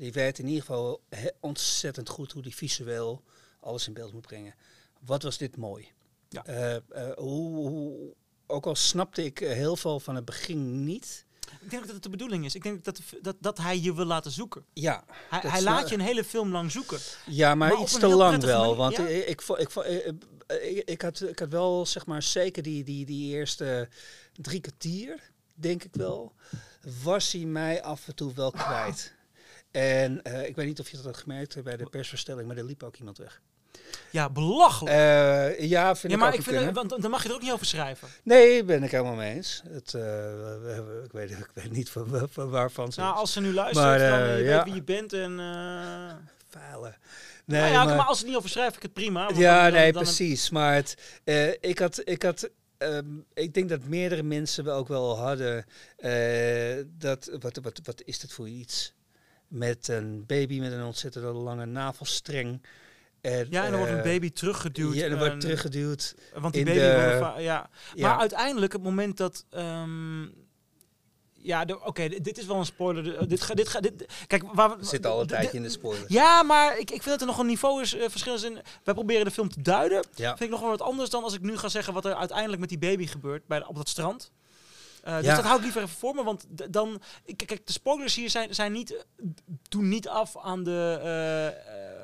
[0.01, 1.03] die weet in ieder geval
[1.41, 3.23] ontzettend goed hoe die visueel
[3.61, 4.55] alles in beeld moet brengen.
[5.01, 5.93] Wat was dit mooi.
[6.29, 6.45] Ja.
[6.45, 6.83] Eh, eh,
[7.17, 8.15] hoe, hoe,
[8.47, 11.25] ook al snapte ik eh, heel veel van het begin niet.
[11.61, 12.55] Ik denk dat het de bedoeling is.
[12.55, 14.65] Ik denk dat, dat, dat hij je wil laten zoeken.
[14.73, 16.99] Ja, Hij, hij laat je een hele film lang zoeken.
[17.27, 18.61] Ja, maar, iets te lang wel.
[18.61, 19.07] manier, Want ja.
[19.07, 19.75] ik, ik, ik,
[20.47, 23.89] ik, ik, had, ik had wel, zeg maar, zeker die, die, die eerste
[24.33, 26.35] drie kwartier, denk ik wel,
[27.03, 29.19] was hij mij af en toe wel kwijt.
[29.71, 32.65] En eh, ik weet niet of je dat had gemerkt bij de persverstelling, maar er
[32.65, 33.41] liep ook iemand weg.
[34.11, 34.95] Ja, belachelijk.
[34.97, 37.67] Eh, ja, vind ja, maar ik vind, want dan mag je er ook niet over
[37.67, 38.09] schrijven.
[38.23, 39.63] Nee, ben ik helemaal mee eens.
[39.69, 43.41] Het, eh, we ik, weet, ik weet niet van, van waarvan ze Nou, als ze
[43.41, 44.57] nu luistert, Maar, dan eh, je ja.
[44.57, 45.41] weet wie je bent en...
[45.41, 46.15] eh
[46.49, 46.97] falen.
[47.45, 49.31] nou Nee, ja, maar- maar als het niet over vind ik het prima.
[49.35, 50.51] Ja, dan- nee, dan- precies.
[50.51, 54.89] Maar het, eh, ik had, ik had, ehm, ik denk dat meerdere mensen wel ook
[54.89, 55.65] wel hadden.
[55.97, 58.95] eh, dat, wat, wat, wat is dit voor iets?
[59.51, 62.63] Met een baby met een ontzettend lange navelstreng.
[63.21, 64.95] En, Ja, en dan wordt een eh, baby teruggeduwd.
[64.95, 66.15] Ja, en dan wordt en- teruggeduwd.
[66.35, 67.71] Want die baby de- va- ja.
[67.95, 69.45] Ja, Maar uiteindelijk, het moment dat...
[69.51, 70.23] ehm,
[71.33, 73.29] ja, oké, dit- dit is wel een spoiler.
[73.29, 76.13] Dit ga, dit ga, dit, kijk, waar we zitten al een tijdje in de spoilers.
[76.13, 78.59] Ja, maar ik, ik vind dat er nog een niveau is, eh, verschil is in.
[78.85, 80.05] Wij proberen de film te duiden.
[80.15, 80.29] Ja.
[80.29, 82.61] Vind ik nog wel wat anders dan als ik nu ga zeggen wat er uiteindelijk
[82.61, 84.31] met die baby gebeurt bij op dat strand.
[85.03, 85.35] Eh, dus Ja.
[85.37, 87.01] dat hou ik liever even voor me, want dan...
[87.37, 89.05] Kijk, de spoilers hier zijn, zijn niet,
[89.69, 91.55] doen niet af aan de eh, eh,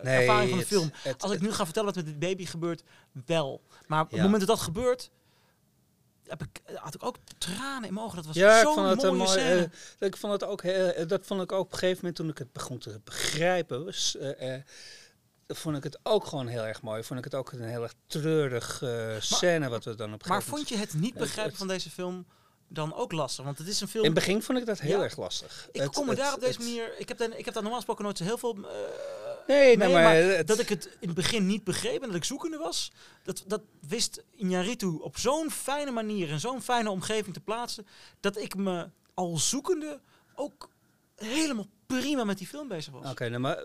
[0.02, 0.90] Nee, ervaring van de film.
[1.02, 2.82] het- Als ik nu ga vertellen wat met dit baby gebeurt,
[3.26, 3.62] wel.
[3.86, 5.10] Maar op het moment dat dat gebeurt,
[6.26, 8.16] heb ik, had ik ook tranen in mijn ogen.
[8.16, 10.62] Dat was Ja, zo'n het mooie een eh, ik vond het ook.
[11.08, 13.84] dat vond ik ook op een gegeven moment toen ik het begon te begrijpen.
[13.84, 14.16] Was,
[15.48, 17.02] vond ik het ook gewoon heel erg mooi.
[17.02, 18.82] Vond ik het ook een heel erg treurig
[19.18, 22.26] scène wat we dan op maar vond je het niet begrijpen van deze film
[22.68, 23.44] dan ook lastig?
[23.44, 24.04] Want het is een film...
[24.04, 25.04] In het begin vond ik dat heel Ja.
[25.04, 25.68] erg lastig.
[25.72, 26.94] Ik Het- kom me daar op deze manier...
[26.98, 28.56] Ik heb, daar, ik heb daar normaal gesproken nooit zo heel veel...
[28.56, 28.70] eh,
[29.46, 32.16] Nee, mee, maar, maar het- dat ik het in het begin niet begreep en dat
[32.16, 37.34] ik zoekende was, dat, dat wist Iñárritu op zo'n fijne manier en zo'n fijne omgeving
[37.34, 37.86] te plaatsen,
[38.20, 40.00] dat ik me al zoekende
[40.34, 40.68] ook
[41.16, 43.10] helemaal prima met die film bezig was.
[43.10, 43.64] Oké, nou, maar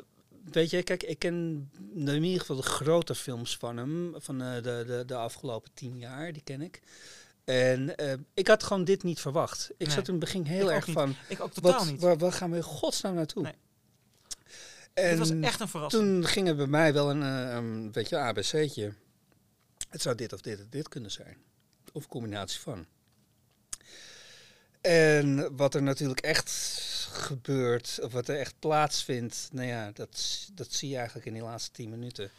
[0.52, 4.54] weet je, kijk, ik ken in ieder geval de grote films van hem, van eh,
[4.54, 6.82] de, de, de afgelopen tien jaar, die ken ik.
[7.52, 9.72] En eh, ik had gewoon dit niet verwacht.
[9.78, 12.02] Ik Nee, zat in het begin heel erg van, Ik ook totaal wat, niet.
[12.02, 13.44] Waar, waar gaan we in godsnaam naartoe?
[13.44, 13.56] Nee.
[14.94, 16.04] En Dit was echt een verrassing.
[16.04, 18.94] toen ging er bij mij wel een, eh, een weet je, ABC'tje.
[19.90, 21.38] Het zou dit of dit of dit kunnen zijn.
[21.92, 22.86] Of een combinatie van.
[24.82, 26.52] En wat er natuurlijk echt
[27.12, 31.44] gebeurt, of wat er echt plaatsvindt, nou ja, dat, dat zie je eigenlijk in die
[31.44, 32.32] laatste tien minuten.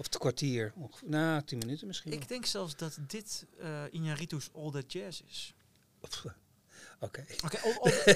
[0.00, 0.72] Of het kwartier.
[0.76, 1.08] ongeveer.
[1.08, 2.12] Nou, tien minuten misschien.
[2.12, 5.54] Ik denk zelfs dat dit eh Iñárritu's All That Jazz is.
[7.00, 7.24] Oké.
[7.44, 7.58] Oké,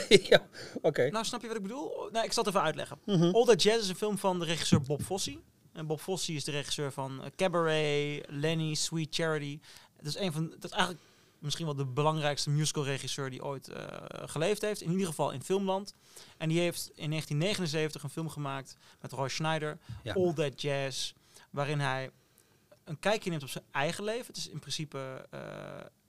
[0.33, 0.47] ja,
[0.83, 1.11] oké.
[1.11, 2.09] nou snap je wat ik bedoel?
[2.13, 2.99] Nou, ik zal het even uitleggen.
[3.05, 3.35] Mhm.
[3.35, 5.39] All That Jazz is een film van de regisseur Bob Fosse.
[5.73, 9.61] En Bob Fosse is de regisseur van eh, Cabaret, Lenny, Sweet Charity.
[9.97, 11.03] Dat is, een van, dat is eigenlijk
[11.39, 14.81] misschien wel de belangrijkste musicalregisseur die ooit eh, geleefd heeft.
[14.81, 15.95] In ieder geval in filmland.
[16.37, 20.13] En die heeft in 1979 een film gemaakt met Roy Schneider, Ja.
[20.13, 21.13] All That Jazz.
[21.55, 22.11] Waarin hij
[22.85, 24.27] een kijkje neemt op zijn eigen leven.
[24.27, 25.41] Het is in principe eh,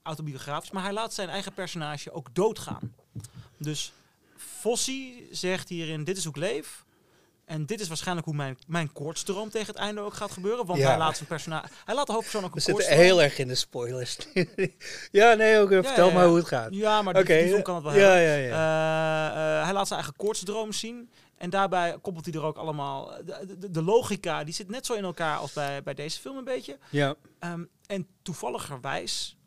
[0.03, 2.93] autobiografisch, maar hij laat zijn eigen personage ook doodgaan.
[3.58, 3.93] Dus
[4.38, 6.84] Fossi zegt hierin, dit is hoe ik leef.
[7.45, 10.65] En dit is waarschijnlijk hoe mijn, mijn koortsdroom tegen het einde ook gaat gebeuren.
[10.65, 10.88] Want Ja.
[10.88, 11.67] hij laat zijn personage...
[11.86, 13.08] Hij laat de hoofdpersoon ook We een zitten koortsdroom.
[13.08, 14.17] heel erg in de spoilers.
[15.12, 16.73] ja, nee, ook, vertel ja, maar hoe het gaat.
[16.73, 18.15] Ja, maar Oké, die, die film kan het wel ja.
[18.15, 18.49] Eh,
[19.60, 21.10] eh, hij laat zijn eigen koortsdroom zien.
[21.38, 23.24] En daarbij koppelt hij er ook allemaal...
[23.26, 26.38] De, de, de logica, die zit net zo in elkaar als bij, bij deze film
[26.38, 26.78] een beetje.
[26.89, 27.15] ja.
[27.39, 29.38] Ehm, en toevalligerwijs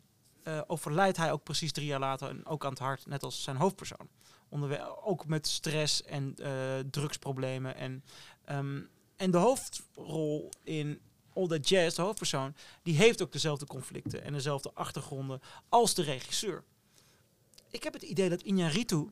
[0.43, 3.43] eh, overlijdt hij ook precies drie jaar later en ook aan het hart, net als
[3.43, 4.09] zijn hoofdpersoon.
[4.49, 6.51] Onderwe ook met stress en eh,
[6.91, 7.75] drugsproblemen.
[7.75, 8.03] En,
[8.45, 8.81] ehm,
[9.15, 10.99] en de hoofdrol in
[11.33, 16.01] All That Jazz, de hoofdpersoon, die heeft ook dezelfde conflicten en dezelfde achtergronden als de
[16.01, 16.63] regisseur.
[17.69, 19.11] Ik heb het idee dat Iñárritu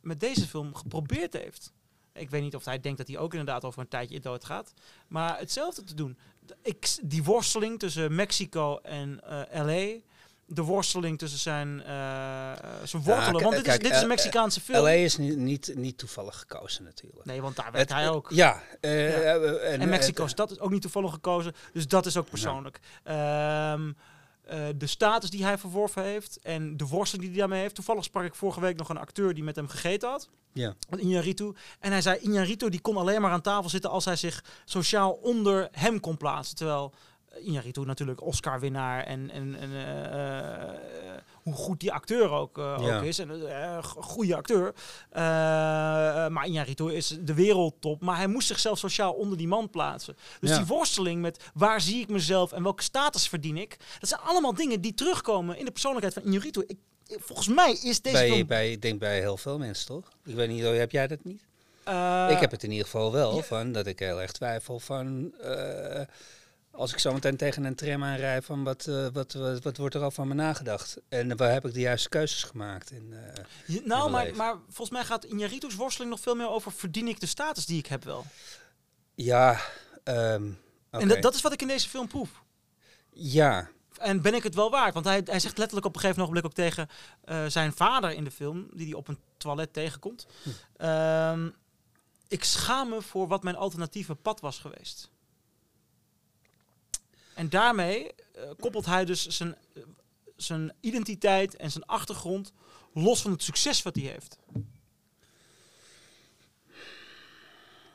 [0.00, 1.72] met deze film geprobeerd heeft.
[2.20, 4.72] Ik weet niet of hij denkt dat hij ook inderdaad over een tijdje dood gaat.
[5.08, 6.18] Maar hetzelfde te doen.
[6.62, 10.00] Ik, die worsteling tussen Mexico en eh, LA.
[10.50, 12.52] De worsteling tussen zijn, eh,
[12.84, 13.42] zijn wortelen.
[13.42, 14.82] want dit, kijk, is, dit is een eh, Mexicaanse film.
[14.82, 17.24] LA is niet, niet, niet toevallig gekozen natuurlijk.
[17.24, 18.30] Nee, want daar werkt Het- hij ook.
[18.30, 18.62] Ja.
[18.80, 18.88] Ja.
[19.60, 21.52] En Mexico het- stad is ook niet toevallig gekozen.
[21.72, 22.80] Dus dat is ook persoonlijk.
[23.04, 23.92] Ehm,
[24.42, 27.74] eh, de status die hij verworven heeft en de worsteling die hij daarmee heeft.
[27.74, 30.28] Toevallig sprak ik vorige week nog een acteur die met hem gegeten had.
[30.58, 30.74] Ja.
[30.98, 31.56] Iñárritu.
[31.80, 35.12] En hij zei, Iñárritu die kon alleen maar aan tafel zitten als hij zich sociaal
[35.12, 36.56] onder hem kon plaatsen.
[36.56, 36.92] Terwijl
[37.28, 40.74] eh, Iñárritu natuurlijk Oscar-winnaar en, en, en eh, eh,
[41.42, 42.96] hoe goed die acteur ook, Ja.
[42.96, 43.18] ook is.
[43.18, 43.30] En
[43.82, 44.74] g- goede acteur.
[46.30, 48.00] Maar Iñárritu is de wereldtop.
[48.02, 50.16] Maar hij moest zichzelf sociaal onder die man plaatsen.
[50.40, 50.56] Dus Ja.
[50.56, 53.76] die worsteling met waar zie ik mezelf en welke status verdien ik.
[54.00, 56.66] Dat zijn allemaal dingen die terugkomen in de persoonlijkheid van Iñárritu.
[56.66, 58.46] Ik, volgens mij is deze bij, film...
[58.46, 60.08] bij, ik denk bij heel veel mensen toch?
[60.24, 61.42] Ik weet niet, heb jij dat niet?
[61.84, 63.42] eh, ik heb het in ieder geval wel, ja.
[63.42, 65.34] van dat ik heel erg twijfel van...
[65.40, 66.02] eh,
[66.70, 69.94] als ik zo meteen tegen een tram aanrijd, van wat, eh, wat, wat, wat wordt
[69.94, 70.96] er al van me nagedacht?
[71.08, 72.90] En waar heb ik de juiste keuzes gemaakt?
[72.90, 73.14] In
[73.84, 77.20] nou, mijn maar, maar volgens mij gaat Iñárritu's worsteling nog veel meer over verdien ik
[77.20, 78.24] de status die ik heb wel.
[79.14, 79.60] ja,
[80.04, 80.50] ehm,
[80.90, 82.42] En dat, dat is wat ik in deze film proef.
[83.12, 83.68] Ja,
[83.98, 84.94] En ben ik het wel waard?
[84.94, 86.88] Want hij, hij zegt letterlijk op een gegeven ogenblik ook tegen
[87.24, 90.26] eh, zijn vader in de film, die hij op een toilet tegenkomt.
[90.42, 90.50] Hm.
[90.76, 91.48] Ehm,
[92.28, 95.10] ik schaam me voor wat mijn alternatieve pad was geweest.
[97.34, 99.82] En daarmee eh, koppelt hij dus zijn, eh,
[100.36, 102.52] zijn identiteit en zijn achtergrond
[102.92, 104.38] los van het succes wat hij heeft.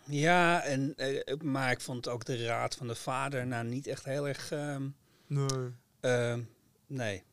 [0.05, 4.05] ja en, eh, maar ik vond ook de raad van de vader nou niet echt
[4.05, 4.51] heel erg...
[4.51, 4.87] ehm,
[5.27, 5.73] Nee.
[6.03, 6.41] Ehm,
[6.87, 7.23] nee,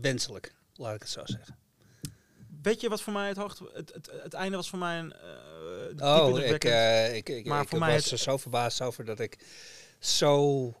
[0.00, 1.56] wenselijk, laat ik het zo zeggen.
[2.62, 3.70] Weet je wat voor mij het hoogte...
[3.72, 5.12] Het, het, het einde was voor mij een...
[5.12, 5.46] eh
[5.98, 9.20] Oh, ik, eh, ik, ik, Maar ik voor mij was er zo verbaasd over dat
[9.20, 9.38] ik
[9.98, 10.74] zo...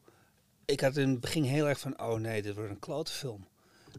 [0.64, 3.48] Ik had in het begin heel erg van, oh nee, dit wordt een klote film.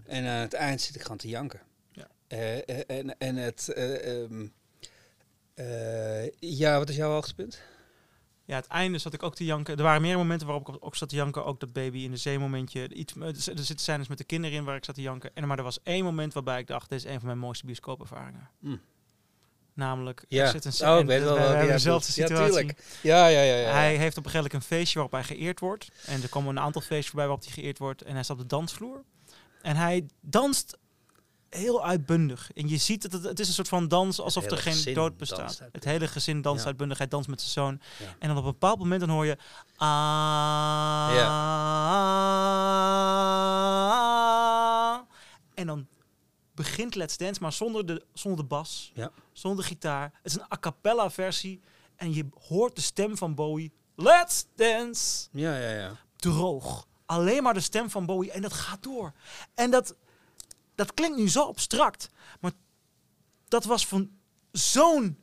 [0.06, 1.62] En aan het eind zit ik gewoon te janken.
[1.91, 2.08] Ja.
[2.28, 3.69] Eh, en, en het...
[3.69, 4.47] eh, ehm,
[5.54, 7.62] eh, ja, wat is jouw hoogtepunt?
[8.47, 9.77] Ja, het einde zat ik ook te janken.
[9.77, 11.45] Er waren meer momenten waarop ik ook zat te janken.
[11.45, 12.93] Ook dat baby in de zee momentje.
[12.93, 15.31] Iets, er zitten scènes met de kinderen in waar ik zat te janken.
[15.33, 17.65] En, maar er was één moment waarbij ik dacht, dit is een van mijn mooiste
[17.65, 18.49] bioscoopervaringen.
[18.60, 18.79] Mm.
[19.73, 20.43] Namelijk, Ja.
[20.43, 22.21] er zit een Oh, scène, ik weet wel we, welke hebben jij dezelfde.
[22.21, 22.75] Ja, situatie.
[23.01, 23.55] Ja, ja, ja.
[23.55, 23.71] ja.
[23.71, 25.91] Hij heeft op een gegeven moment een feestje waarop hij geëerd wordt.
[26.05, 28.01] En er komen een aantal feestjes voorbij waarop hij geëerd wordt.
[28.01, 29.03] En hij staat op de dansvloer.
[29.62, 30.77] En hij danst
[31.57, 32.51] heel uitbundig.
[32.53, 35.17] En je ziet dat het, het is een soort van dans alsof er geen dood
[35.17, 35.61] bestaat.
[35.71, 36.67] Het hele gezin danst Ja.
[36.67, 36.97] uitbundig.
[36.97, 37.81] Hij danst met zijn zoon.
[37.99, 38.15] Ja.
[38.19, 39.37] En dan op een bepaald moment dan hoor je...
[43.67, 44.99] "Ah."
[45.53, 45.87] En dan
[46.55, 49.11] begint Let's Dance, maar zonder de, zonder de bas, Ja.
[49.31, 50.03] zonder de gitaar.
[50.23, 51.61] Het is een a cappella versie.
[51.95, 53.71] En je hoort de stem van Bowie.
[53.95, 55.27] Let's Dance!
[55.31, 55.91] Ja, ja, ja.
[56.15, 56.85] droog.
[57.05, 59.13] Alleen maar de stem van Bowie en dat gaat door.
[59.53, 59.95] En dat,
[60.77, 62.09] dat klinkt nu zo abstract,
[62.39, 62.51] maar
[63.47, 64.09] dat was van
[64.51, 65.17] zo'n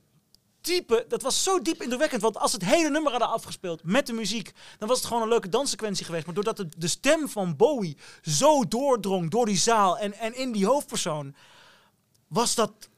[0.61, 2.23] diepe, dat was zo diep indrukwekkend.
[2.23, 5.29] Want als het hele nummer hadden afgespeeld met de muziek, dan was het gewoon een
[5.29, 6.27] leuke danssequentie geweest.
[6.27, 10.53] Maar doordat de, de stem van Bowie zo doordrong door die zaal en, en in
[10.53, 11.35] die hoofdpersoon,
[12.29, 12.89] was dat.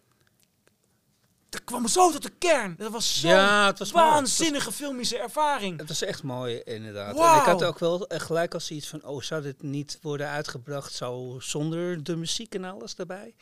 [1.49, 2.75] Dat kwam zo tot de kern.
[2.79, 5.79] Dat was zo'n Ja, het was waanzinnige filmische ervaring.
[5.79, 7.09] Het was echt mooi, inderdaad.
[7.19, 10.29] En ik had ook wel echt gelijk als iets van, oh, zou dit niet worden
[10.29, 13.35] uitgebracht zo zonder de muziek en alles daarbij?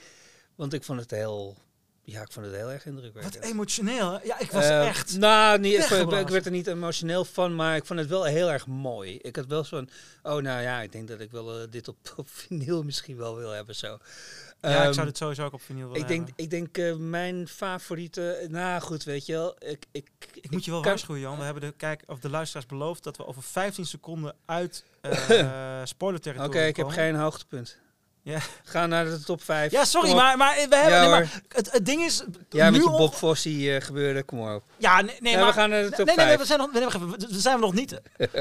[0.54, 1.56] Want ik vond het heel
[2.06, 3.44] Ja, ik vond het heel erg Wat indrukwekkend.
[3.44, 4.12] emotioneel.
[4.12, 4.18] hè?
[4.24, 5.16] Ja, ik was Eh, echt...
[5.18, 6.26] Nou, niet, ik, ik, weggeblazen.
[6.26, 9.18] ik werd er niet emotioneel van, maar ik vond het wel heel erg mooi.
[9.22, 9.88] Ik had wel zo'n,
[10.22, 13.36] oh nou ja, ik denk dat ik wel eh, dit op, op vinyl misschien wel
[13.36, 13.98] wil hebben zo.
[14.70, 16.44] Ja, ik Ehm, zou dit sowieso ook op vinyl willen ik denk, hebben.
[16.44, 20.08] ik denk eh, mijn favoriete, nou goed, weet je wel, ik, ik,
[20.40, 21.38] Ik moet je wel kan- waarschuwen, Jan.
[21.38, 25.10] We hebben de, kijk, of de luisteraars beloofd dat we over 15 seconden uit eh
[25.84, 27.82] spoiler Oké, territorium ik heb geen hoogtepunt.
[28.22, 28.38] Ja.
[28.64, 29.72] Ga naar de top 5.
[29.72, 30.78] Ja, sorry, maar, maar we hebben...
[30.78, 32.24] Ja, nee, maar het, het ding is...
[32.50, 34.62] Ja, met je Bob Fossi eh gebeuren, kom maar op.
[34.76, 35.46] Ja, nee, nee maar...
[35.46, 36.38] we gaan naar de top nee, nee, nee, 5.
[36.38, 38.00] we zijn nog, we- we zijn we nog niet.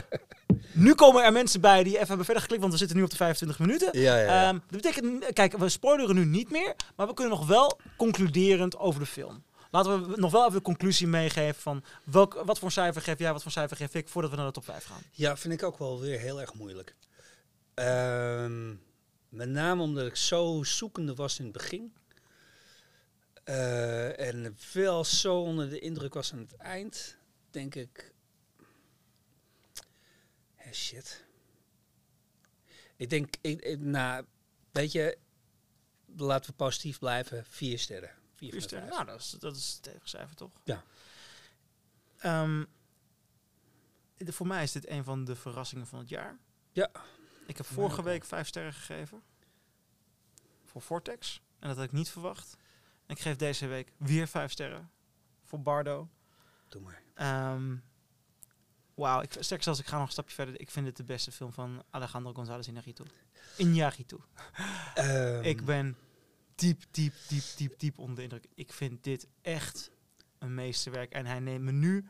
[0.73, 3.09] nu komen er mensen bij die even hebben verder geklikt, want we zitten nu op
[3.09, 3.99] de 25 minuten.
[3.99, 4.47] Ja, ja, ja.
[4.47, 8.77] Ehm, dat betekent, kijk, we spoileren nu niet meer, maar we kunnen nog wel concluderend
[8.77, 9.43] over de film.
[9.71, 13.31] Laten we nog wel even de conclusie meegeven van welk, wat voor cijfer geef jij,
[13.31, 15.01] wat voor cijfer geef ik, voordat we naar de top 5 gaan.
[15.11, 16.95] Ja, vind ik ook wel weer heel erg moeilijk.
[17.73, 18.69] Ehm,
[19.29, 21.93] met name omdat ik zo zoekende was in het begin.
[23.43, 27.17] Eh, en wel zo onder de indruk was aan het eind,
[27.51, 28.12] denk ik.
[30.73, 31.25] Shit.
[32.95, 34.25] Ik denk, ik, ik- nou,
[34.71, 35.17] weet je,
[36.15, 37.45] laten we positief blijven.
[37.45, 38.11] Vier sterren.
[38.33, 38.89] Vier, sterren.
[38.89, 40.51] Nou, dat is, dat is het tegencijfer toch?
[40.63, 40.83] Ja.
[42.17, 42.63] Ehm,
[44.17, 46.37] de- voor mij is dit een van de verrassingen van het jaar.
[46.71, 46.91] Ja.
[47.47, 49.23] Ik heb vorige week vijf sterren gegeven.
[50.63, 51.41] Voor Vortex.
[51.59, 52.55] En dat had ik niet verwacht.
[53.05, 54.91] En ik geef deze week weer vijf sterren.
[55.43, 56.09] Voor Bardo.
[56.67, 57.01] Doe maar.
[57.13, 57.75] Ehm
[58.95, 60.59] Wauw, ik, sterker zelfs, ik ga nog een stapje verder.
[60.59, 63.03] Ik vind dit de beste film van Alejandro González Iñárritu.
[63.57, 64.17] Iñárritu.
[64.93, 65.97] Ehm, Ik ben
[66.55, 68.45] diep, diep, diep, diep, diep onder de indruk.
[68.55, 69.91] Ik vind dit echt
[70.39, 71.11] een meesterwerk.
[71.11, 72.07] En hij neemt me nu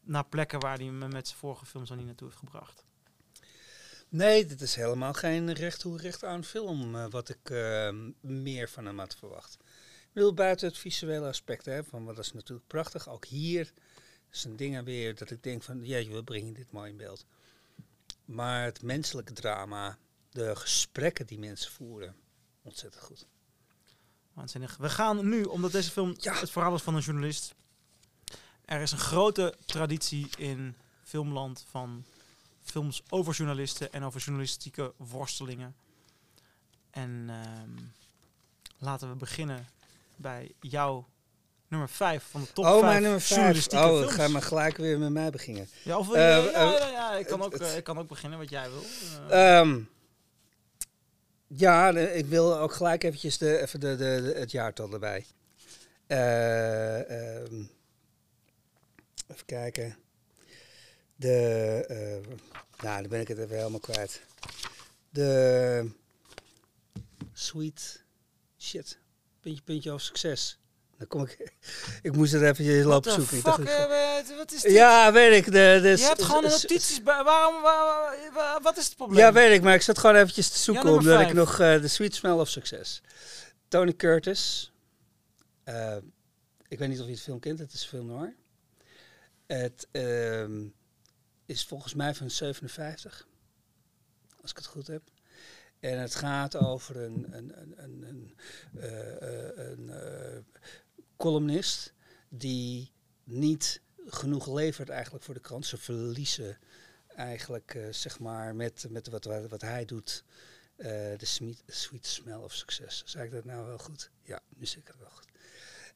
[0.00, 2.84] naar plekken waar hij me met zijn vorige films nog niet naartoe heeft gebracht.
[4.08, 8.68] Nee, dit is helemaal geen recht hoe recht aan film eh, wat ik eh, meer
[8.68, 9.56] van hem had verwacht.
[10.00, 13.08] Ik bedoel, buiten het visuele aspect, hè, van wat is natuurlijk prachtig.
[13.08, 13.72] Ook hier
[14.30, 17.26] zijn dingen weer dat ik denk van, jeetje, we brengen dit mooi in beeld.
[18.24, 19.98] Maar het menselijke drama,
[20.30, 22.14] de gesprekken die mensen voeren,
[22.62, 23.26] ontzettend goed.
[24.32, 24.76] Waanzinnig.
[24.76, 26.34] We gaan nu, omdat deze film Ja.
[26.34, 27.54] het verhaal is van een journalist.
[28.64, 32.04] Er is een grote traditie in filmland van
[32.62, 35.74] films over journalisten en over journalistieke worstelingen.
[36.90, 37.70] En ehm,
[38.78, 39.68] laten we beginnen
[40.16, 41.08] bij jouw
[41.70, 43.34] nummer 5 van de top oh, 5 mijn nummer vijf.
[43.38, 44.12] journalistieke Oh, films.
[44.12, 45.68] ga maar gelijk weer met mij beginnen.
[45.82, 47.98] Ja, of wil je, Eh, ja, eh, ja, ja, ik, kan ook, eh, ik kan
[47.98, 48.82] ook beginnen wat jij wil.
[49.28, 49.80] Eh, Ehm,
[51.46, 55.26] ja, ik wil ook gelijk eventjes de, even de, de, de- het jaartal erbij.
[56.06, 57.54] Eh, ehm,
[59.28, 59.96] even kijken.
[61.16, 62.20] De,
[62.82, 64.20] nou, dan ben ik het even helemaal kwijt.
[65.10, 65.90] De
[67.32, 68.04] Sweet
[68.58, 68.98] Shit.
[69.40, 70.58] Puntje, puntje of succes.
[71.00, 71.52] Dan kom ik.
[72.02, 73.36] ik moest het even lopen zoeken.
[73.36, 74.72] Ik dacht, wat- wat is dit?
[74.72, 75.44] ja, weet ik.
[75.44, 77.22] De, de, Je hebt gewoon notities bij.
[77.24, 79.18] Waarom, waar- waar- waar- wat is het probleem?
[79.18, 81.80] Ja, weet ik, maar ik zat gewoon eventjes te zoeken Ja, omdat ik nog eh,
[81.80, 83.02] de Sweet Smell of Success.
[83.68, 84.72] Tony Curtis.
[85.64, 85.96] Eh,
[86.68, 88.34] ik weet niet of je het film kent, het is film noir.
[89.46, 90.66] Het ehm,
[91.46, 93.26] is volgens mij van 57,
[94.42, 95.02] als ik het goed heb.
[95.80, 98.34] En het gaat over een, een, een, een, een,
[99.70, 100.38] een eh,
[101.20, 101.92] columnist
[102.28, 102.92] die
[103.24, 105.66] niet genoeg levert eigenlijk voor de krant.
[105.66, 106.58] Ze verliezen
[107.06, 110.24] eigenlijk, eh, zeg maar, met, met wat, wat, hij doet,
[110.76, 113.02] eh, de sweet, sweet smell of succes.
[113.06, 114.10] Zeg ik dat nou wel goed?
[114.22, 115.28] Ja, nu zeg ik wel goed.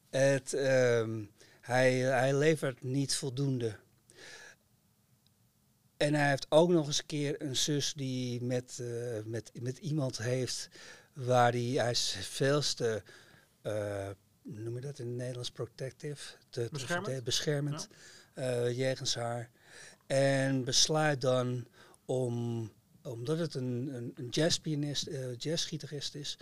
[0.09, 1.23] Het, ehm,
[1.61, 3.79] hij, hij levert niet voldoende.
[5.97, 9.77] En hij heeft ook nog eens een keer een zus die met, eh, met, met
[9.77, 10.69] iemand heeft
[11.13, 13.03] waar hij, hij is veel te,
[13.61, 14.09] eh,
[14.45, 16.35] noem je dat in het Nederlands, protective?
[16.49, 17.23] Te, Beschermend?
[17.23, 17.87] beschermend
[18.33, 19.49] eh, jegens haar.
[20.07, 21.67] En besluit dan
[22.05, 26.37] om, omdat het een, een, een jazzpianist, eh jazzgitarist is,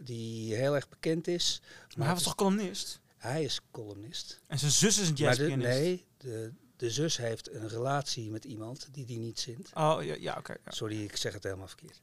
[0.00, 1.60] die heel erg bekend is.
[1.96, 3.00] Maar hij was toch columnist?
[3.16, 4.40] Hij is columnist.
[4.46, 5.78] En zijn zus is een Maar de, jazzpianist.
[5.78, 9.70] nee, de, de zus heeft een relatie met iemand die die niet zint.
[9.74, 10.52] Oh, ja, ja oké.
[10.64, 10.70] ja.
[10.70, 12.00] Sorry, ik zeg het helemaal verkeerd.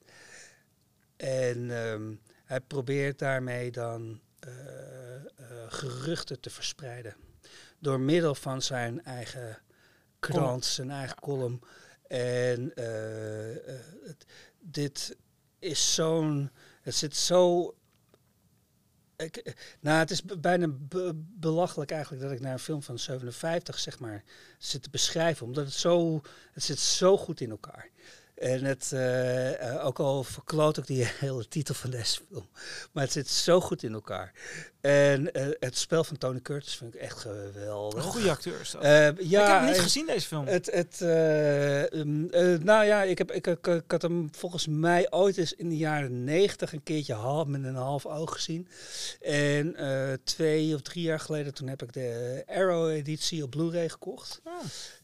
[1.16, 2.14] En ehm,
[2.46, 4.52] hij probeert daarmee dan eh,
[5.72, 7.16] geruchten te verspreiden.
[7.80, 9.62] Door middel van zijn eigen
[10.20, 10.64] krant, Column.
[10.64, 11.62] zijn eigen column.
[12.12, 14.26] En eh, eh, het,
[14.60, 15.18] dit
[15.60, 16.52] is zo'n...
[16.82, 17.76] Het zit zo...
[19.16, 23.00] Ik, eh, nou, het is bijna be- belachelijk eigenlijk dat ik naar een film van
[23.00, 24.24] 57, zeg maar,
[24.58, 25.46] zit te beschrijven.
[25.46, 26.22] Omdat het zo...
[26.52, 27.90] Het zit zo goed in elkaar.
[28.36, 28.94] En het,
[29.82, 32.50] ook al verkloot ik die hele titel van deze film,
[32.92, 34.34] maar het zit zo goed in elkaar.
[34.82, 38.06] En eh, het spel van Tony Curtis vind ik echt geweldig.
[38.06, 38.82] Een goede acteur is dat.
[38.82, 40.48] Eh, ja, ik heb hem niet en- gezien, deze film.
[40.48, 44.68] Het, het, eh, ehm, eh, nou ja, ik, heb, ik, ik, ik had hem volgens
[44.68, 48.68] mij ooit eens in de jaren negentig een keertje half met een half oog gezien.
[49.22, 49.76] En
[50.24, 54.42] twee of drie jaar geleden, toen heb ik de Arrow-editie op Blu-ray gekocht.
[54.44, 54.54] Oh.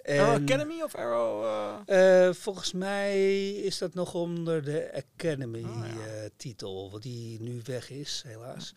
[0.01, 2.33] En, Arrow Academy of Arrow...
[2.35, 5.03] volgens mij is dat nog onder de Oh, ja.
[5.17, 8.73] Academy-titel, wat die nu weg is, helaas.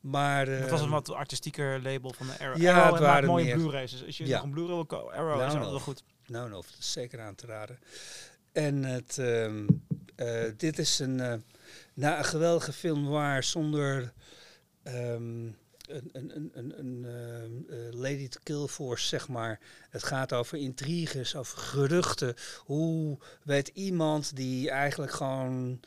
[0.00, 2.60] Maar, het was een ehm, wat artistieker label van de Arrow.
[2.60, 3.90] Ja, Arrow het waren mooie meer- Blu-rays.
[3.90, 4.34] Dus als je Ja.
[4.36, 5.48] nog een Blu-ray wil Arrow Nou, is nou.
[5.54, 6.02] altijd wel goed.
[6.26, 7.78] Nou, nou, dat is zeker aan te raden.
[8.52, 9.66] En het, ehm,
[10.16, 11.16] eh, dit is een,
[11.94, 14.12] nou, een geweldige film waar zonder
[14.82, 15.46] ehm,
[15.88, 17.06] een, een, een, een,
[17.68, 19.60] eh, Lady to Kill Force, zeg maar.
[19.90, 22.34] Het gaat over intriges, over geruchten.
[22.58, 25.80] Hoe weet iemand die eigenlijk gewoon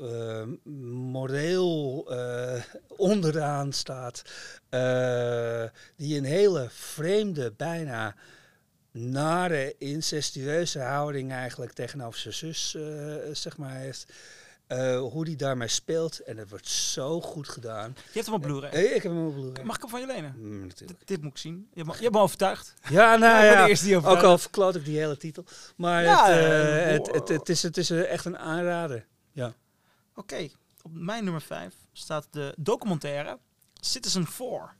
[0.00, 0.72] ehm,
[1.10, 4.22] moreel eh, onderaan staat,
[4.68, 5.64] eh,
[5.96, 8.14] die een hele vreemde, bijna
[8.90, 12.76] nare, incestueuze houding eigenlijk tegenover zijn zus,
[13.32, 14.12] zeg maar, heeft.
[14.98, 16.18] Hoe die daarmee speelt.
[16.18, 17.94] En het wordt zo goed gedaan.
[17.96, 18.70] Je hebt hem op Blu-ray.
[18.70, 19.64] Hey, ik heb hem op Blu-ray.
[19.64, 20.34] Mag ik hem van je lenen?
[20.38, 20.98] Mm, natuurlijk.
[20.98, 21.68] Dit, dit moet ik zien.
[21.74, 22.74] Je hebt, je hebt me overtuigd.
[22.88, 23.62] Ja, nou ja.
[23.62, 25.44] de eerste die Ook al verkloot ik die hele titel.
[25.76, 29.06] Maar Ja, het, het, het, is, het is echt een aanrader.
[30.14, 30.48] Oké,
[30.82, 33.38] op mijn nummer 5 staat de documentaire
[33.80, 34.74] Citizen 4.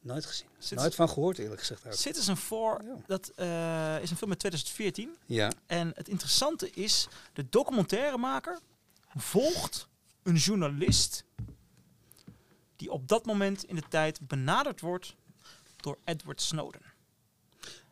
[0.00, 0.46] Nooit gezien.
[0.52, 1.86] Citizen, Nooit van gehoord eerlijk gezegd.
[1.86, 1.92] ook.
[1.92, 2.96] Citizen 4, Ja.
[3.06, 5.16] dat eh, is een film uit 2014.
[5.26, 5.52] Ja.
[5.66, 8.58] En het interessante is, de documentairemaker
[9.16, 9.88] volgt
[10.22, 11.24] een journalist
[12.76, 15.14] die op dat moment in de tijd benaderd wordt
[15.76, 16.82] door Edward Snowden.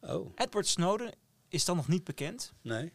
[0.00, 1.12] Oh, Edward Snowden
[1.48, 2.52] is dan nog niet bekend.
[2.62, 2.92] nee.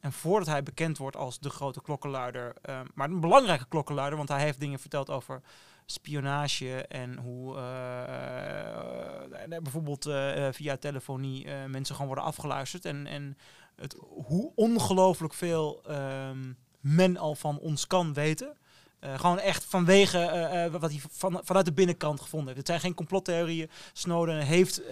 [0.00, 4.28] En voordat hij bekend wordt als de grote klokkenluider, eh, maar een belangrijke klokkenluider, want
[4.28, 5.42] hij heeft dingen verteld over
[5.90, 12.84] spionage en hoe eh, eh, bijvoorbeeld eh, via telefonie mensen gewoon worden afgeluisterd.
[12.84, 13.36] En, en
[13.76, 18.56] het, hoe ongelooflijk veel ehm, men al van ons kan weten.
[18.98, 22.58] Eh, gewoon echt vanwege eh, wat hij van, vanuit de binnenkant gevonden heeft.
[22.58, 23.70] Het zijn geen complottheorieën.
[23.92, 24.82] Snowden heeft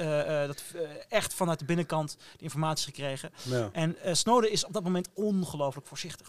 [0.47, 0.62] dat,
[1.09, 3.33] echt vanuit de binnenkant de informatie gekregen.
[3.42, 3.69] Ja.
[3.73, 6.27] En Snowden is op dat moment ongelooflijk voorzichtig.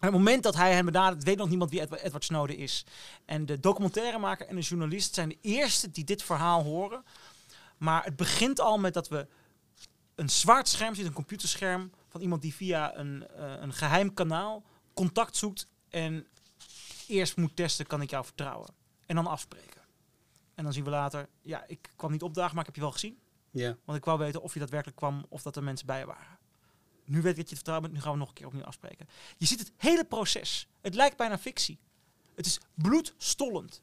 [0.00, 2.84] En op het moment dat hij hem benadert, weet nog niemand wie Edward, Snowden is.
[3.24, 7.04] En de documentairemaker en de journalist zijn de eerste die dit verhaal horen.
[7.76, 9.26] Maar het begint al met dat we
[10.14, 13.24] een zwart scherm ziet, een computerscherm van iemand die via een,
[13.62, 14.62] een geheim kanaal
[14.94, 16.26] contact zoekt en
[17.08, 18.74] eerst moet testen, kan ik jou vertrouwen?
[19.06, 19.82] En dan afspreken.
[20.54, 22.92] En dan zien we later, ja, ik kwam niet opdagen, maar ik heb je wel
[22.92, 23.18] gezien.
[23.50, 23.76] Ja.
[23.84, 26.38] Want ik wou weten of je daadwerkelijk kwam of dat er mensen bij je waren.
[27.04, 28.64] Nu weet ik dat je het vertrouwen bent, nu gaan we nog een keer opnieuw
[28.64, 29.08] afspreken.
[29.36, 30.68] Je ziet het hele proces.
[30.80, 31.78] Het lijkt bijna fictie.
[32.34, 33.82] Het is bloedstollend.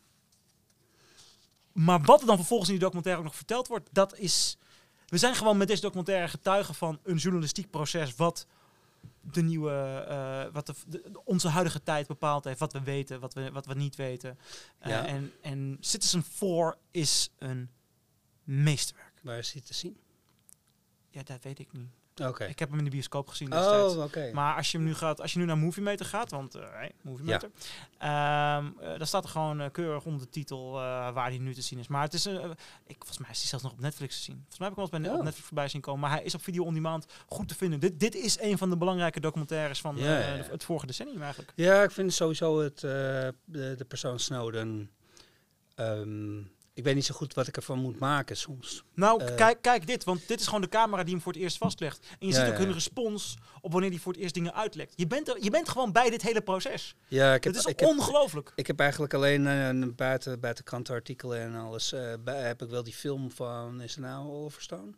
[1.71, 4.57] Maar wat er dan vervolgens in die documentaire ook nog verteld wordt, dat is...
[5.05, 8.47] We zijn gewoon met deze documentaire getuigen van een journalistiek proces wat
[9.31, 12.59] de nieuwe, eh, wat de, de- onze huidige tijd bepaald heeft.
[12.59, 14.37] Wat we weten, wat we, wat we niet weten.
[14.79, 15.05] Eh, Ja.
[15.05, 17.69] en, en Citizen 4 is een
[18.43, 19.19] meesterwerk.
[19.23, 19.97] Waar is hij te zien?
[21.09, 21.89] Ja, dat weet ik niet.
[22.23, 22.43] Oké.
[22.45, 23.95] Ik heb hem in de bioscoop gezien destijds.
[23.95, 24.29] Oh, oké.
[24.33, 26.61] Maar als je, hem nu gaat, als je nu naar Movie Meter gaat, want eh
[26.71, 27.49] hey, Movie Meter,
[27.97, 30.81] ehm, eh, dan staat er gewoon eh, keurig onder de titel eh,
[31.13, 31.87] waar hij nu te zien is.
[31.87, 32.33] Maar het is, eh,
[32.85, 34.35] ik, volgens mij is hij zelfs nog op Netflix te zien.
[34.35, 35.17] Volgens mij heb ik hem wel eens bij Oh.
[35.19, 36.01] op Netflix voorbij zien komen.
[36.01, 37.79] Maar hij is op video on demand goed te vinden.
[37.79, 41.21] Dit, dit is een van de belangrijke documentaires van Ja, eh, ja, het vorige decennium
[41.21, 41.51] eigenlijk.
[41.55, 42.89] Ja, ik vind sowieso het, eh,
[43.45, 44.89] de, de persoon Snowden.
[45.75, 46.41] ehm,
[46.75, 48.83] ik weet niet zo goed wat ik ervan moet maken soms.
[48.93, 49.35] Nou, Eh.
[49.35, 51.99] kijk, kijk dit, want dit is gewoon de camera die hem voor het eerst vastlegt.
[52.19, 54.53] En je Ja, ziet ook ja, hun respons op wanneer hij voor het eerst dingen
[54.53, 54.93] uitlegt.
[54.95, 56.95] Je bent, er, je bent gewoon bij dit hele proces.
[57.07, 58.51] Ja, ik heb, Het is ongelooflijk.
[58.55, 61.93] ik heb eigenlijk alleen eh, een buiten, buitenkant artikelen en alles.
[62.23, 64.91] bij, heb ik wel die film van, is het nou Oliver Stone?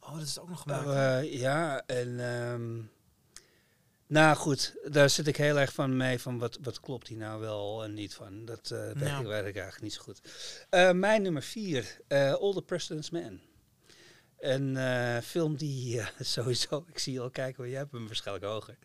[0.00, 0.86] Oh, dat is ook nog gemaakt.
[0.88, 2.20] Eh, ja, en...
[2.20, 2.80] ehm,
[4.08, 7.40] nou goed, daar zit ik heel erg van mee van wat, wat klopt hier nou
[7.40, 8.44] wel en niet van.
[8.44, 9.18] Dat eh, weet, Ja.
[9.18, 10.20] ik, weet ik eigenlijk niet zo goed.
[10.70, 13.40] Eh, mijn nummer vier, eh All the President's Men.
[14.38, 14.76] Een
[15.22, 18.76] film die sowieso, ik zie je al kijken, maar jij hebt hem waarschijnlijk hoger.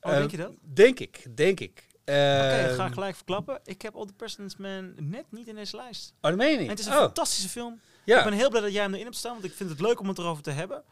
[0.00, 0.52] oh, denk je dat?
[0.60, 1.86] Denk ik, denk ik.
[2.02, 3.60] Oké, Oké, ga ik gelijk verklappen.
[3.64, 6.14] Ik heb All the President's Man net niet in deze lijst.
[6.20, 6.70] Oh, dat meen je En niet?
[6.70, 7.80] het is een oh, fantastische film.
[8.04, 8.18] ja.
[8.18, 10.00] Ik ben heel blij dat jij hem erin hebt staan, want ik vind het leuk
[10.00, 10.82] om het erover te hebben.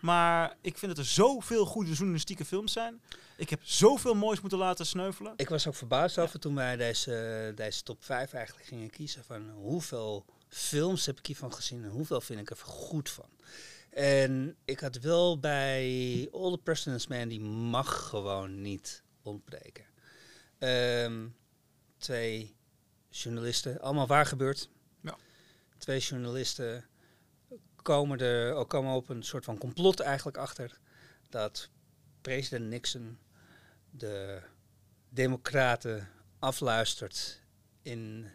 [0.00, 3.00] Maar ik vind dat er zoveel goede journalistieke films zijn.
[3.36, 5.32] Ik heb zoveel moois moeten laten sneuvelen.
[5.36, 9.24] Ik was ook verbaasd over toen wij deze, deze top 5 eigenlijk gingen kiezen.
[9.24, 13.28] Van hoeveel films heb ik hiervan gezien en hoeveel vind ik er goed van.
[13.90, 19.84] En ik had wel bij All the President's Man, die mag gewoon niet ontbreken.
[20.58, 21.26] Ehm,
[21.98, 22.56] twee
[23.10, 24.68] journalisten, allemaal waar gebeurd.
[25.02, 25.16] Ja.
[25.78, 26.87] Twee journalisten
[27.88, 30.78] komen, er, ook komen op een soort van complot eigenlijk achter
[31.28, 31.68] dat
[32.20, 33.18] president Nixon
[33.90, 34.40] de
[35.08, 36.08] democraten
[36.38, 37.40] afluistert
[37.82, 38.30] in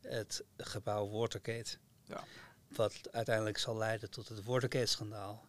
[0.00, 1.76] het gebouw Watergate.
[2.04, 2.24] Ja.
[2.68, 5.46] Wat uiteindelijk zal leiden tot het Watergate-schandaal.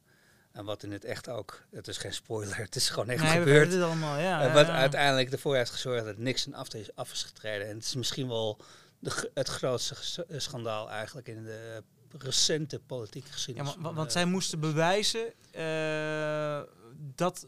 [0.52, 3.38] En wat in het echt ook, het is geen spoiler, het is gewoon echt Nee,
[3.38, 3.72] gebeurd.
[3.74, 4.42] het allemaal, ja.
[4.42, 4.74] En wat ja.
[4.74, 7.68] uiteindelijk ervoor heeft gezorgd dat Nixon af is, af is getreden.
[7.68, 8.62] En het is misschien wel
[9.00, 11.84] de, het grootste schandaal eigenlijk in de
[12.18, 13.70] recente politieke Ja, geschiedenis.
[13.74, 16.60] maar, wa- van, want eh, zij moesten bewijzen eh,
[17.16, 17.48] dat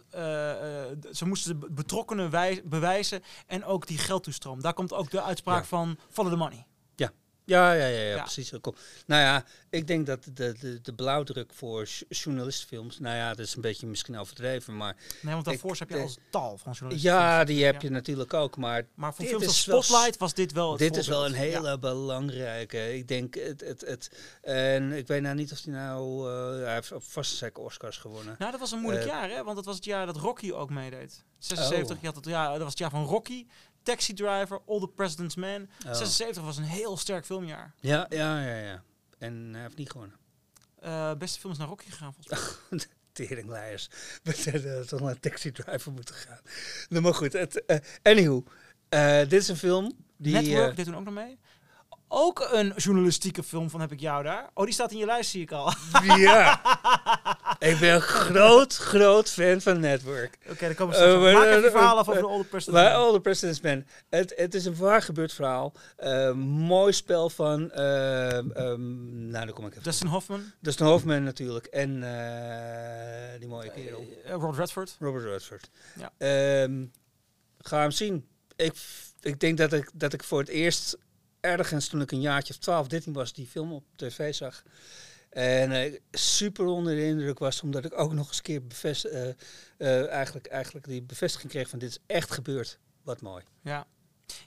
[0.99, 4.61] d- ze moesten de betrokkenen wij- bewijzen en ook die geldtoestroom.
[4.61, 5.67] Daar komt ook de uitspraak Ja.
[5.67, 6.65] van follow the money.
[7.49, 8.21] Ja, ja, ja, ja, Ja.
[8.21, 8.51] precies.
[8.51, 13.45] Nou ja, ik denk dat de, de, de blauwdruk voor j- journalistenfilms, nou ja, dat
[13.45, 17.11] is een beetje misschien overdreven, maar Nee, want daarvoor heb je als tal van journalisten.
[17.11, 17.79] ja, die heb Ja.
[17.81, 18.57] je natuurlijk ook.
[18.57, 22.95] Maar Maar voor films als Spotlight was dit wel dit is wel een hele belangrijke.
[22.97, 26.73] Ik denk het, het, het, en ik weet nou niet of hij nou, eh, hij
[26.73, 28.35] heeft vast zeker Oscars gewonnen.
[28.39, 29.43] Nou, dat was een moeilijk Eh, jaar, hè?
[29.43, 31.23] Want dat was het jaar dat Rocky ook meedeed.
[31.37, 32.01] 76, Oh.
[32.01, 33.45] je had het, ja, dat was het jaar van Rocky,
[33.83, 35.69] Taxi Driver, All the President's Man.
[35.85, 35.93] Oh.
[35.93, 37.73] 76 was een heel sterk filmjaar.
[37.79, 38.83] Ja, ja, ja, ja.
[39.17, 40.15] En hij heeft niet gewonnen.
[40.79, 42.79] Eh, beste films naar Rocky gegaan, volgens mij.
[43.11, 43.89] Teringleiers.
[44.23, 46.39] We zouden toch naar Taxi Driver moeten gaan.
[46.89, 47.33] Nou, maar goed.
[47.33, 48.43] Het, eh anywho,
[48.89, 50.33] eh, dit is een film die...
[50.33, 51.39] Network deed toen ook nog mee.
[52.11, 54.49] Ook een journalistieke film van Heb ik jou daar.
[54.53, 55.73] Oh, die staat in je lijst, zie ik al.
[55.95, 56.61] Oké, ja.
[57.69, 60.37] ik ben een groot, groot fan van Network.
[60.59, 61.33] dan komen we straks Eh.
[61.33, 62.83] Maak even eh, verhaal af eh, over de Older President.
[62.83, 63.85] Waar All the President's Man.
[64.09, 65.73] Het, het is een waar gebeurd verhaal.
[65.95, 67.71] Eh, mooi spel van...
[67.71, 69.83] eh, ehm, nou, daar kom ik even.
[69.83, 71.65] Dustin Hoffman, Dustin Hoffman natuurlijk.
[71.65, 74.05] En eh, die mooie kerel.
[74.23, 74.95] eh, Robert Redford.
[74.99, 75.69] Robert Redford.
[75.99, 76.11] Ja.
[76.17, 76.85] Ehm,
[77.59, 78.27] ga hem zien.
[78.55, 78.73] Ik,
[79.21, 80.97] ik denk dat ik, dat ik voor het eerst
[81.41, 84.63] ergens toen ik een jaartje of 12, 13 was, die film op tv zag.
[85.29, 89.03] En eh, super onder de indruk was, omdat ik ook nog eens een keer bevest,
[89.05, 89.29] eh,
[89.77, 92.77] eh, eigenlijk, eigenlijk die bevestiging kreeg van dit is echt gebeurd.
[93.03, 93.43] Wat mooi.
[93.63, 93.85] Ja.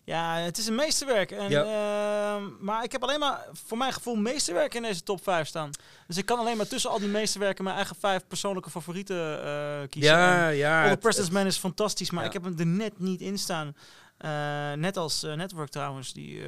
[0.04, 1.30] Ja, het is een meesterwerk.
[1.30, 5.46] En, ehm, maar ik heb alleen maar, voor mijn gevoel, meesterwerken in deze top 5
[5.48, 5.70] staan.
[6.06, 9.40] Dus ik kan alleen maar tussen al die meesterwerken mijn eigen vijf persoonlijke favorieten
[9.88, 10.12] kiezen.
[10.12, 10.78] Ja, En ja.
[10.78, 12.26] All the het- President's Man is fantastisch, maar Ja.
[12.28, 13.76] ik heb hem er net niet in staan.
[14.22, 16.42] Eh, net als eh, Network trouwens, die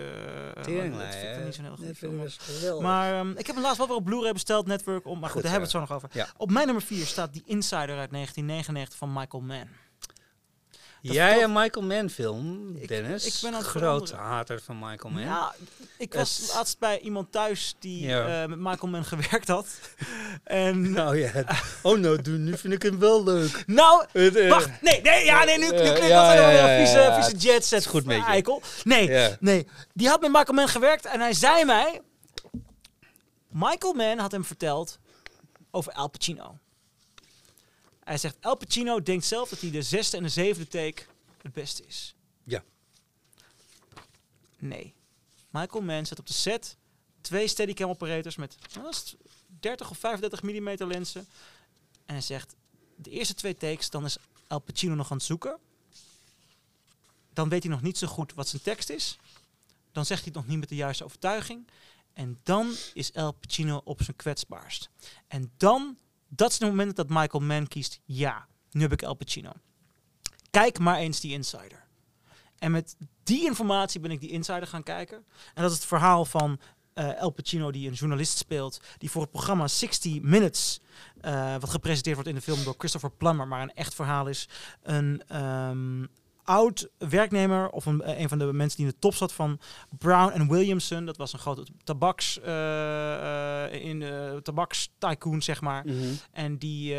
[0.63, 2.21] Teringlaai, dat vind ik niet zo'n heel goed Dat film.
[2.29, 2.83] geweldig.
[2.83, 5.07] Maar ehm, ik heb hem laatst wel weer op Blu-ray besteld, Network.
[5.07, 6.19] Om, maar goed, Goed, daar hebben we het zo nog over.
[6.19, 6.27] Ja.
[6.37, 9.69] Op mijn nummer 4 staat The Insider uit 1999 van Michael Mann.
[11.13, 13.27] Jij een Michael Mann film, Dennis.
[13.27, 15.25] ik ben het groot hater van Michael Mann.
[15.25, 15.55] Ja,
[15.99, 18.43] ik was laatst bij iemand thuis die Ja.
[18.43, 19.67] eh, met Michael Mann gewerkt had.
[20.45, 21.45] en Nou ja.
[21.83, 23.65] Oh nou, nu vind ik hem wel leuk.
[23.67, 26.51] nou, Het, eh, wacht, nee, nee, ja, nee, nu, nu eh, klinkt dat ja, wel
[26.51, 27.87] ja, een vieze, vieze jet set.
[27.87, 28.25] goed met.
[28.25, 28.63] Eikel.
[28.85, 32.01] Nee, nee, die had met Michael Mann gewerkt en hij zei mij...
[33.49, 34.99] Michael Mann had hem verteld
[35.71, 36.59] over Al Pacino.
[38.05, 41.03] Hij zegt, Al Pacino denkt zelf dat hij de zesde en de zevende take
[41.43, 42.15] het beste is.
[42.45, 42.65] Ja.
[44.59, 44.95] Nee.
[45.51, 46.77] Michael Mann zet op de set
[47.21, 49.17] twee steadicam operators met wat was het,
[49.61, 51.27] 30 of 35 mm lenzen.
[52.07, 52.55] En hij zegt,
[52.97, 55.59] de eerste twee takes, dan is Al Pacino nog aan het zoeken.
[57.33, 59.19] Dan weet hij nog niet zo goed wat zijn tekst is.
[59.93, 61.67] Dan zegt hij het nog niet met de juiste overtuiging.
[62.13, 64.91] En dan is Al Pacino op zijn kwetsbaarst.
[65.29, 65.99] En dan,
[66.37, 69.53] dat is het moment dat Michael Mann kiest, ja, nu heb ik Al Pacino.
[70.51, 71.85] Kijk maar eens die Insider.
[72.59, 75.17] En met die informatie ben ik die Insider gaan kijken.
[75.55, 76.61] En dat is het verhaal van
[76.95, 80.81] eh El Pacino, die een journalist speelt, die voor het programma 60 Minutes,
[81.21, 84.49] eh, wat gepresenteerd wordt in de film door Christopher Plummer, maar een echt verhaal is,
[84.83, 86.07] een ehm,
[86.45, 89.61] oud werknemer of een, eh, een van de mensen die in de top zat van
[89.99, 91.05] Brown and Williamson.
[91.05, 95.85] Dat was een grote tabaks, eh, in de tabakstycoon, zeg maar.
[95.87, 95.97] Mhm.
[96.33, 96.97] En die,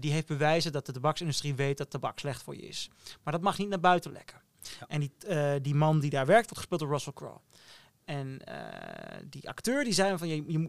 [0.00, 2.90] die heeft bewijzen dat de tabaksindustrie weet dat tabak slecht voor je is.
[3.22, 4.40] Maar dat mag niet naar buiten lekken.
[4.80, 4.86] Ja.
[4.88, 5.12] En die,
[5.60, 7.40] die man die daar werkt, wordt gespeeld door Russell Crowe.
[8.08, 10.68] En eh, die acteur die zei van, je,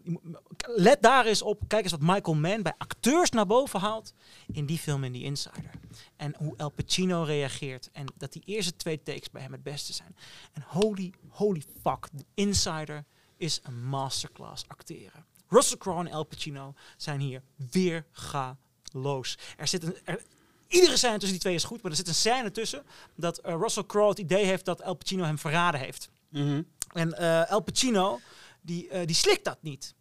[0.59, 1.61] let daar eens op.
[1.67, 4.13] Kijk eens wat Michael Mann bij acteurs naar boven haalt
[4.51, 5.71] in die film in die Insider.
[6.15, 7.89] En hoe El Pacino reageert.
[7.91, 10.15] En dat die eerste twee takes bij hem het beste zijn.
[10.53, 13.05] En holy, holy fuck, de Insider
[13.37, 15.25] is een masterclass acteren.
[15.47, 19.37] Russell Crowe en El Pacino zijn hier weer galoos.
[19.57, 19.97] Er zit een...
[20.03, 20.23] Er,
[20.67, 22.83] Iedere scène tussen die twee is goed, maar er zit een scène tussen
[23.15, 26.09] dat eh, Russell Crowe het idee heeft dat El Pacino hem verraden heeft.
[26.29, 26.61] Mhm.
[26.93, 28.19] En eh El Pacino,
[28.61, 29.93] die, eh, die slikt dat niet.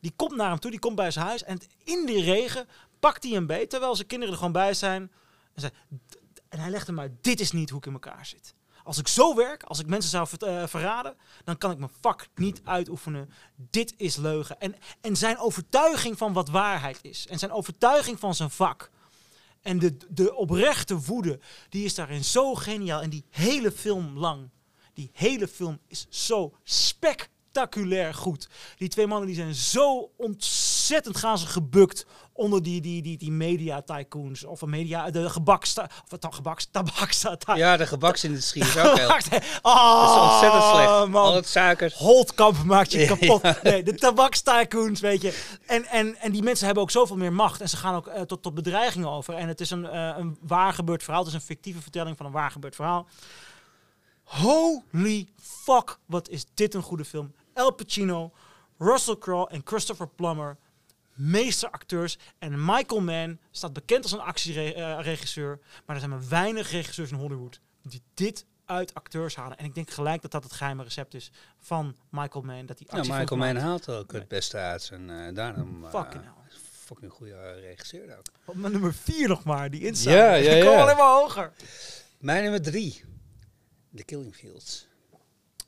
[0.00, 2.68] Die komt naar hem toe, die komt bij zijn huis en in die regen
[3.00, 5.12] pakt hij hem beet, terwijl zijn kinderen er gewoon bij zijn.
[5.54, 5.72] En, zei,
[6.08, 6.18] "D-
[6.48, 8.54] en hij legt hem uit, dit is niet hoe ik in elkaar zit.
[8.84, 12.28] Als ik zo werk, als ik mensen zou eh, verraden, dan kan ik mijn vak
[12.34, 13.30] niet uitoefenen.
[13.56, 14.60] Dit is leugen.
[14.60, 17.26] En, en zijn overtuiging van wat waarheid is.
[17.26, 18.90] En zijn overtuiging van zijn vak.
[19.62, 23.00] En de, de oprechte woede, die is daarin zo geniaal.
[23.02, 24.50] En die hele film lang,
[24.98, 28.48] die hele film is zo spectaculair goed.
[28.76, 33.30] Die twee mannen die zijn zo ontzettend gaan ze gebukt onder die, die, die, die
[33.30, 34.44] media tycoons.
[34.44, 37.36] Of een media, de gebaksta, of het gebaks, tabaksta.
[37.54, 39.08] Ja, de gebaksindustrie is ook heel...
[39.08, 40.88] Dat oh, is ontzettend slecht.
[40.88, 41.34] Al Man.
[41.34, 41.94] het suikers.
[41.94, 43.62] Holtkamp maakt je Ja, kapot.
[43.62, 45.42] Nee, de tabakstycoons, weet je.
[45.66, 47.60] En, en, en die mensen hebben ook zoveel meer macht.
[47.60, 49.34] En ze gaan ook eh, tot, tot bedreigingen over.
[49.34, 51.22] En het is een, eh, een waar gebeurd verhaal.
[51.22, 53.06] Het is een fictieve vertelling van een waar gebeurd verhaal.
[54.28, 57.34] Holy fuck, wat is dit een goede film.
[57.54, 58.32] Al Pacino,
[58.78, 60.56] Russell Crowe en Christopher Plummer.
[61.14, 62.18] Meesteracteurs.
[62.38, 65.58] En Michael Mann staat bekend als een actieregisseur.
[65.86, 69.58] Maar er zijn maar weinig regisseurs in Hollywood die dit uit acteurs halen.
[69.58, 72.66] En ik denk gelijk dat dat het geheime recept is van Michael Mann.
[72.66, 75.10] Dat die Ja, actiefilm Michael Mann haalt ook het beste uit zijn...
[75.10, 75.84] eh daarom...
[75.84, 76.32] eh, Fucking hell.
[76.84, 78.54] Fucking goede eh, regisseur ook.
[78.56, 80.10] Nummer 4 nog maar, die inside.
[80.16, 80.82] Ja, ja, Ik kom ja.
[80.82, 81.52] alleen maar hoger.
[82.18, 83.04] Mijn nummer drie.
[83.94, 84.88] The Killing Fields.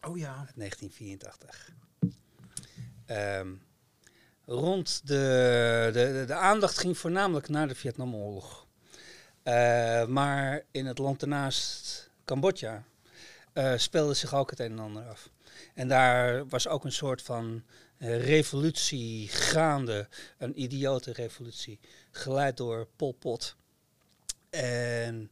[0.08, 0.36] Oh ja.
[0.38, 1.72] uit 1984.
[3.06, 3.48] Ehm,
[4.44, 8.66] rond de, de, de, aandacht ging voornamelijk naar de Vietnamoorlog.
[9.42, 12.84] Eh, maar in het land ernaast, Cambodja,
[13.52, 15.30] eh, speelde zich ook het een en ander af.
[15.74, 17.62] En daar was ook een soort van
[17.96, 20.08] eh, revolutie gaande,
[20.38, 21.78] een idiote revolutie,
[22.10, 23.56] geleid door Pol Pot.
[24.50, 25.30] En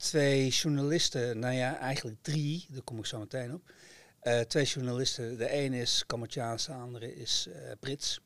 [0.00, 3.72] twee journalisten, nou ja, eigenlijk drie, daar kom ik zo meteen op.
[4.20, 8.20] Eh, twee journalisten, de een is Cambodjaans, de andere is eh, Brits.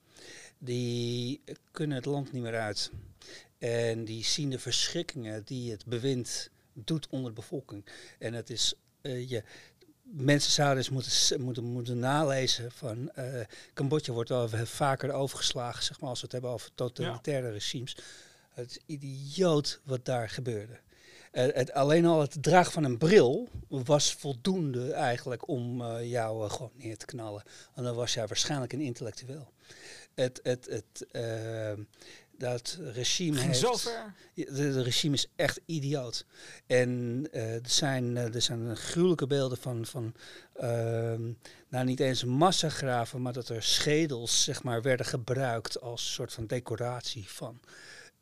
[0.58, 2.90] Die kunnen het land niet meer uit.
[3.58, 7.84] En die zien de verschrikkingen die het bewind doet onder de bevolking.
[8.18, 9.42] En het is, eh, je,
[10.02, 13.12] mensen zouden eens moeten, moeten, moeten nalezen van
[13.74, 17.96] Cambodja wordt wel veel vaker overgeslagen, zeg maar, als we het hebben over totalitaire regimes.
[18.50, 20.80] Het is idioot wat daar gebeurde.
[21.34, 26.44] Eh, het, alleen al het dragen van een bril was voldoende eigenlijk om eh, jou
[26.44, 27.42] eh, gewoon neer te knallen.
[27.74, 29.52] En dan was jij waarschijnlijk een intellectueel.
[30.14, 31.72] Het, het, het, eh,
[32.38, 33.58] dat regime Ging heeft...
[33.58, 34.14] zo ver.
[34.34, 36.26] Ja, De, de regime is echt idioot.
[36.66, 40.14] En er, zijn, er zijn gruwelijke beelden van, van
[40.54, 41.22] ehm,
[41.68, 46.46] nou niet eens massagraven, maar dat er schedels zeg maar, werden gebruikt als soort van
[46.46, 47.60] decoratie van.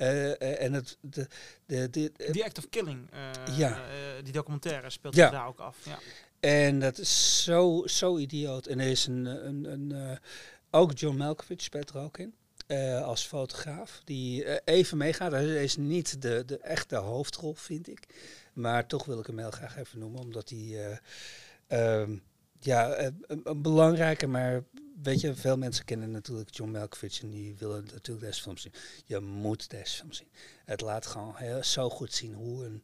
[0.02, 1.26] Eh, eh, en het, de,
[1.66, 3.76] de, de, The Act of Killing, eh, Ja.
[3.76, 5.30] eh, die documentaire speelt Ja.
[5.30, 5.76] daar ook af.
[5.84, 5.98] Ja.
[6.40, 8.66] En dat is zo, zo idioot.
[8.66, 10.16] En er is een, een, een eh,
[10.70, 12.34] ook John Malkovich speelt er ook in.
[12.66, 15.32] eh, als fotograaf, die eh, even meegaat.
[15.32, 18.06] Hij is niet de, de echte hoofdrol, vind ik.
[18.52, 20.98] Maar toch wil ik hem heel graag even noemen, omdat hij
[21.68, 22.16] eh, ehm,
[22.60, 24.62] ja, eh, een, een belangrijke, maar
[25.02, 28.72] weet je, veel mensen kennen natuurlijk John Malkovich en die willen natuurlijk deze film zien.
[29.04, 30.28] Je moet deze film zien.
[30.64, 32.82] Het laat gewoon zo goed zien hoe een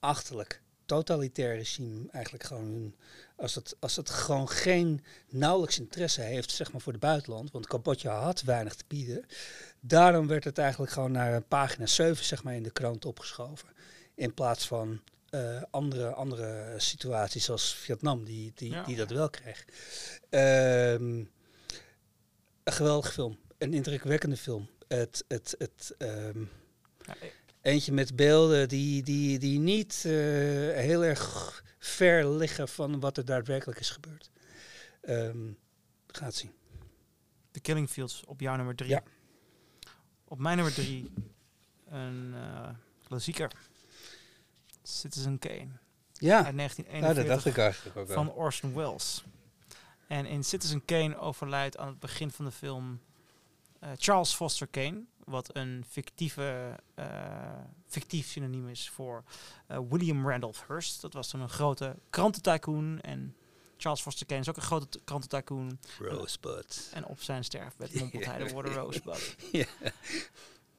[0.00, 2.94] achterlijk totalitair regime eigenlijk gewoon
[3.36, 7.66] als het, als het gewoon geen nauwelijks interesse heeft zeg maar voor het buitenland, want
[7.66, 9.24] Cambodja had weinig te bieden,
[9.80, 13.68] daarom werd het eigenlijk gewoon naar pagina 7 zeg maar in de krant opgeschoven
[14.14, 15.00] in plaats van
[15.30, 18.84] eh, andere, andere situaties zoals Vietnam die, die, Ja.
[18.84, 19.64] die dat wel kreeg.
[20.30, 21.24] Ehm,
[22.64, 24.68] een geweldige film, een indrukwekkende film.
[24.88, 27.28] Het, het, het, Ja, eh,
[27.62, 30.12] Eentje met beelden die, die, die niet eh,
[30.74, 34.30] heel erg ver liggen van wat er daadwerkelijk is gebeurd.
[35.00, 35.52] Ehm
[36.06, 36.52] gaat zien.
[37.50, 38.90] The Killing Fields op jouw nummer 3.
[38.90, 39.02] Ja.
[40.24, 41.12] Op mijn nummer 3
[41.88, 42.68] een eh
[43.06, 43.52] klassieker.
[44.88, 45.68] Citizen Kane
[46.12, 48.32] Ja, uit ja dat 1941 dacht ik eigenlijk ook van.
[48.32, 49.24] Orson Welles.
[50.06, 53.00] En in Citizen Kane overlijdt aan het begin van de film
[53.80, 57.06] eh, Charles Foster Kane, wat een fictieve, eh,
[57.86, 59.24] fictief synoniem is voor
[59.66, 61.00] eh, William Randolph Hearst.
[61.00, 63.36] Dat was toen een grote krantentycoon en
[63.76, 65.78] Charles Foster Kane is ook een grote krantentycoon.
[65.98, 66.90] Rosebud.
[66.94, 69.36] En op zijn sterfbed mompelt hij de woorden Rosebud.
[69.52, 69.66] Ja.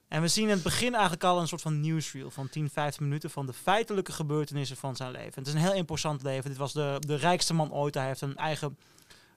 [0.09, 3.03] En we zien in het begin eigenlijk al een soort van newsreel van 10, 15
[3.03, 5.33] minuten van de feitelijke gebeurtenissen van zijn leven.
[5.33, 6.49] Het is een heel imposant leven.
[6.49, 7.93] Dit was de, de rijkste man ooit.
[7.93, 8.77] Hij heeft een eigen,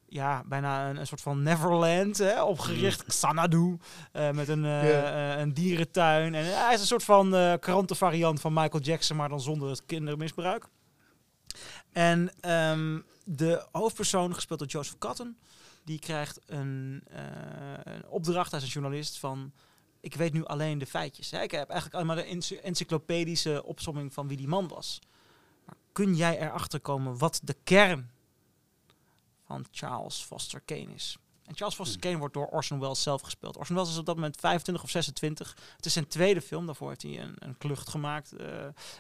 [0.09, 3.05] ja, bijna een, een soort van Neverland hè, opgericht.
[3.05, 3.79] Xanadu.
[4.13, 6.35] eh, met een, eh, eh, een dierentuin.
[6.35, 10.67] En hij is een soort van krantenvariant van Michael Jackson, maar dan zonder het kindermisbruik.
[11.93, 15.37] En ehm, de hoofdpersoon, gespeeld door Joseph Cotton,
[15.85, 17.03] die krijgt een,
[17.83, 19.53] een opdracht, is een journalist, van
[20.03, 21.31] ik weet nu alleen de feitjes.
[21.31, 21.43] Hè.
[21.43, 25.01] Ik heb eigenlijk alleen maar de ency- encyclopedische opsomming van wie die man was.
[25.65, 28.11] Maar kun jij erachter komen wat de kern
[29.47, 31.19] van Charles Foster Kane is?
[31.47, 32.01] En Charles Foster.
[32.01, 33.57] Kane wordt door Orson Welles zelf gespeeld.
[33.57, 35.57] Orson Welles is op dat moment 25 of 26.
[35.77, 36.67] Het is zijn tweede film.
[36.67, 38.33] Daarvoor heeft hij een, een klucht gemaakt.
[38.33, 38.47] eh,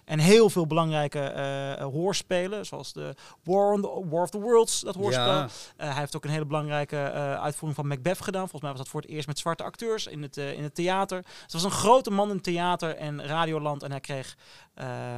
[0.04, 2.66] en heel veel belangrijke eh, hoorspelen.
[2.66, 5.24] Zoals de War, on the, War of the Worlds, dat hoorspel.
[5.32, 6.96] Ja, Eh, hij heeft ook een hele belangrijke
[7.40, 8.40] uitvoering van Macbeth gedaan.
[8.48, 11.22] Volgens mij was dat voor het eerst met zwarte acteurs in het, in het theater.
[11.22, 13.82] Dus het was een grote man in theater en radioland.
[13.82, 14.36] En hij kreeg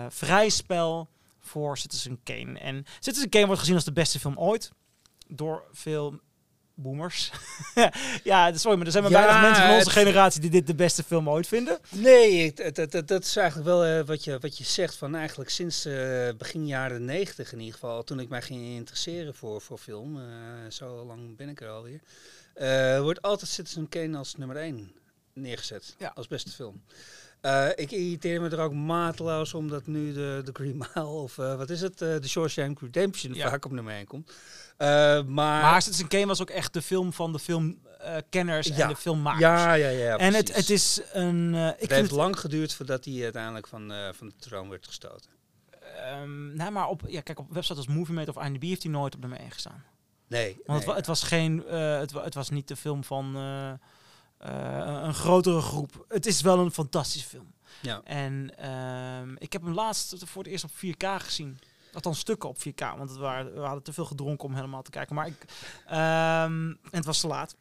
[0.09, 1.09] vrij spel
[1.41, 2.59] voor Citizen Kane.
[2.59, 4.73] En Citizen Kane wordt gezien als de beste film ooit.
[5.29, 6.21] Door veel
[6.75, 7.31] boomers.
[8.25, 10.67] ja, sorry, maar er zijn maar Ja, weinig mensen van onze het- generatie die dit
[10.67, 11.79] de beste film ooit vinden.
[11.91, 15.15] Nee, het- het- het- dat is eigenlijk wel eh, wat, je, wat je zegt van
[15.15, 19.61] eigenlijk sinds eh, begin jaren negentig in ieder geval, toen ik mij ging interesseren voor,
[19.61, 20.25] voor film, eh,
[20.69, 22.01] zo lang ben ik er alweer,
[23.03, 24.93] wordt altijd Citizen Kane als nummer één
[25.33, 26.13] neergezet, Ja.
[26.15, 26.83] als beste film.
[27.45, 31.57] Eh, ik irriteer me er ook mateloos omdat nu de, de Green Mile of eh,
[31.57, 33.51] wat is het, eh, de Shawshank Redemption Ja.
[33.51, 34.33] vaak op nummer één komt.
[34.79, 38.89] Maar, Maar Citizen Kane was ook echt de film van de filmkenners en Ja.
[38.89, 39.41] de filmmakers.
[39.41, 40.17] ja, ja, ja.
[40.17, 41.55] en het, het is een...
[41.55, 45.31] ik het heeft het, lang geduurd voordat hij uiteindelijk van, van de troon werd gestoten.
[46.55, 49.15] Nou, maar op, ja, kijk, op websites als Movie Mate of IMDb heeft hij nooit
[49.15, 49.85] op nummer 1 gestaan.
[50.29, 50.47] Nee.
[50.47, 50.77] Want nee.
[50.77, 53.37] het, wa- het was geen, het, wa- het was niet de film van
[54.49, 56.05] een grotere groep.
[56.09, 57.53] Het is wel een fantastische film.
[57.83, 58.01] Ja.
[58.05, 61.59] En ehm, ik heb hem laatst voor het eerst op 4K gezien.
[61.93, 64.91] Althans stukken op 4K, want het waren, we hadden te veel gedronken om helemaal te
[64.91, 65.15] kijken.
[65.15, 65.45] Maar ik,
[65.87, 67.57] ehm, en het was te laat.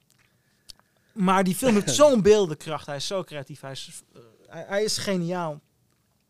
[1.12, 2.86] Maar die film heeft zo'n beeldenkracht.
[2.86, 3.62] Hij is zo creatief.
[3.62, 5.60] Hij is, eh, hij, hij is geniaal.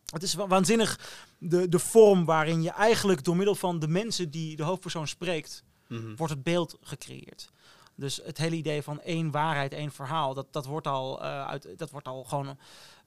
[0.05, 0.99] Het is wa- waanzinnig
[1.37, 5.63] de, de vorm waarin je eigenlijk door middel van de mensen die de hoofdpersoon spreekt,
[5.87, 6.15] Mhm.
[6.15, 7.49] wordt het beeld gecreëerd.
[7.95, 11.67] Dus het hele idee van één waarheid, één verhaal, dat, dat, wordt, al, eh, uit,
[11.77, 12.57] dat wordt al gewoon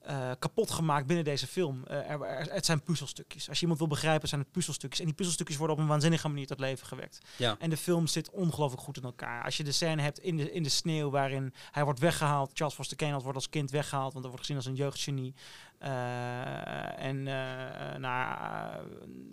[0.01, 1.83] eh, kapot gemaakt binnen deze film.
[1.87, 3.49] Eh, er, er- het zijn puzzelstukjes.
[3.49, 5.01] Als je iemand wil begrijpen, zijn het puzzelstukjes.
[5.01, 7.19] En die puzzelstukjes worden op een waanzinnige manier tot leven gewekt.
[7.37, 7.57] Ja.
[7.59, 9.45] En de film zit ongelooflijk goed in elkaar.
[9.45, 12.51] Als je de scène hebt in de, in de sneeuw waarin hij wordt weggehaald.
[12.55, 15.35] Charles Foster Kane wordt als kind weggehaald, want hij wordt gezien als een jeugdgenie.
[15.79, 18.81] Eh, en eh, naar,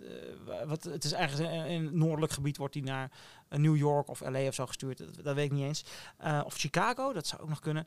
[0.02, 3.10] eh, wat, het is eigenlijk in het noordelijk gebied wordt hij naar
[3.48, 5.24] New York of LA of zo gestuurd.
[5.24, 5.84] Dat, weet ik niet eens.
[6.44, 7.86] Of Chicago, dat zou ook nog kunnen.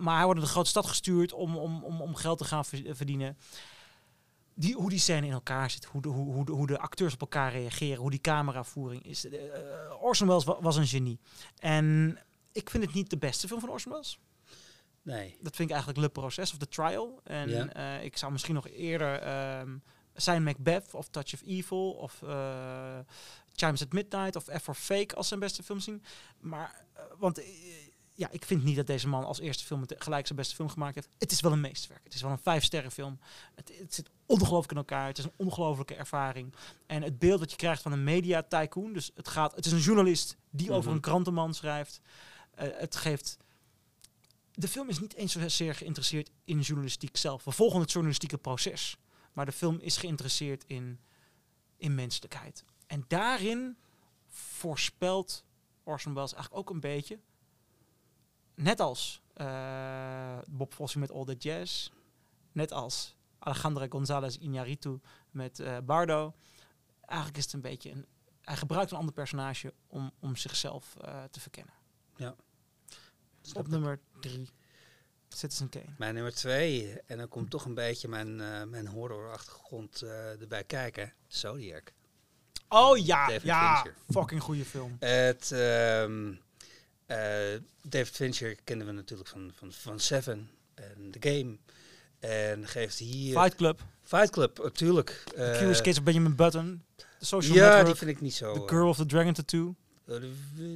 [0.00, 2.64] Maar hij wordt naar de grote stad gestuurd om, om, om, om geld te gaan
[2.64, 3.36] ver- verdienen.
[4.54, 7.14] Die, hoe die scène in elkaar zit, hoe de, hoe, hoe, de, hoe de acteurs
[7.14, 9.24] op elkaar reageren, hoe die cameravoering is.
[9.28, 9.38] Eh,
[10.00, 11.18] Orson Welles wa- was een genie.
[11.58, 12.18] En
[12.52, 14.18] ik vind het niet de beste film van Orson Welles.
[15.08, 15.36] Nee.
[15.40, 17.20] Dat vind ik eigenlijk Le Proces of The Trial.
[17.24, 17.72] En Ja.
[17.72, 19.76] eh, ik zou misschien nog eerder ehm,
[20.14, 22.98] zijn Macbeth of Touch of Evil of eh,
[23.54, 26.02] Chimes at Midnight of F for Fake als zijn beste film zien.
[26.40, 27.40] Maar, eh, want
[28.14, 30.94] ja, ik vind niet dat deze man als eerste film gelijk zijn beste film gemaakt
[30.94, 31.08] heeft.
[31.18, 32.04] Het is wel een meesterwerk.
[32.04, 33.18] Het is wel een vijf sterren film.
[33.54, 35.06] Het, het zit ongelooflijk in elkaar.
[35.06, 36.54] Het is een ongelooflijke ervaring.
[36.86, 38.92] En het beeld dat je krijgt van een media tycoon.
[38.92, 40.94] Dus het, gaat, het is een journalist die over Mhm.
[40.94, 42.00] een krantenman schrijft.
[42.54, 43.36] Het geeft
[44.58, 47.44] de film is niet eens zozeer geïnteresseerd in journalistiek zelf.
[47.44, 48.96] We volgen het journalistieke proces.
[49.32, 51.00] Maar de film is geïnteresseerd in,
[51.76, 52.64] in menselijkheid.
[52.86, 53.76] En daarin
[54.28, 55.44] voorspelt
[55.82, 57.18] Orson Welles eigenlijk ook een beetje.
[58.54, 61.90] Net als eh, Bob Fosse met All That Jazz.
[62.52, 65.00] Net als Alejandra González Iñárritu
[65.30, 66.34] met eh, Bardo.
[67.00, 68.06] Eigenlijk is het een beetje een...
[68.40, 71.74] Hij gebruikt een ander personage om, om zichzelf eh, te verkennen.
[73.52, 74.48] Op nummer drie.
[75.28, 75.84] Citizen Kane.
[75.98, 80.64] Mijn nummer twee, en dan komt toch een beetje mijn, eh mijn horrorachtergrond eh erbij
[80.64, 81.12] kijken.
[81.26, 81.92] Zodiac.
[82.68, 83.74] Oh ja, David ja.
[83.74, 83.94] Fincher.
[84.10, 84.96] Fucking goede film.
[84.98, 86.08] Het, eh,
[87.82, 91.58] David Fincher kennen we natuurlijk van, van, van Seven en The Game.
[92.18, 93.40] En geeft hier...
[93.40, 93.80] Fight Club.
[94.02, 95.24] Fight Club, natuurlijk.
[95.36, 96.84] Eh, Curious Case of Benjamin Button.
[96.96, 98.52] The Social ja, die vind ik niet zo...
[98.52, 99.74] The Girl of the Dragon Tattoo.
[100.08, 100.14] Eh,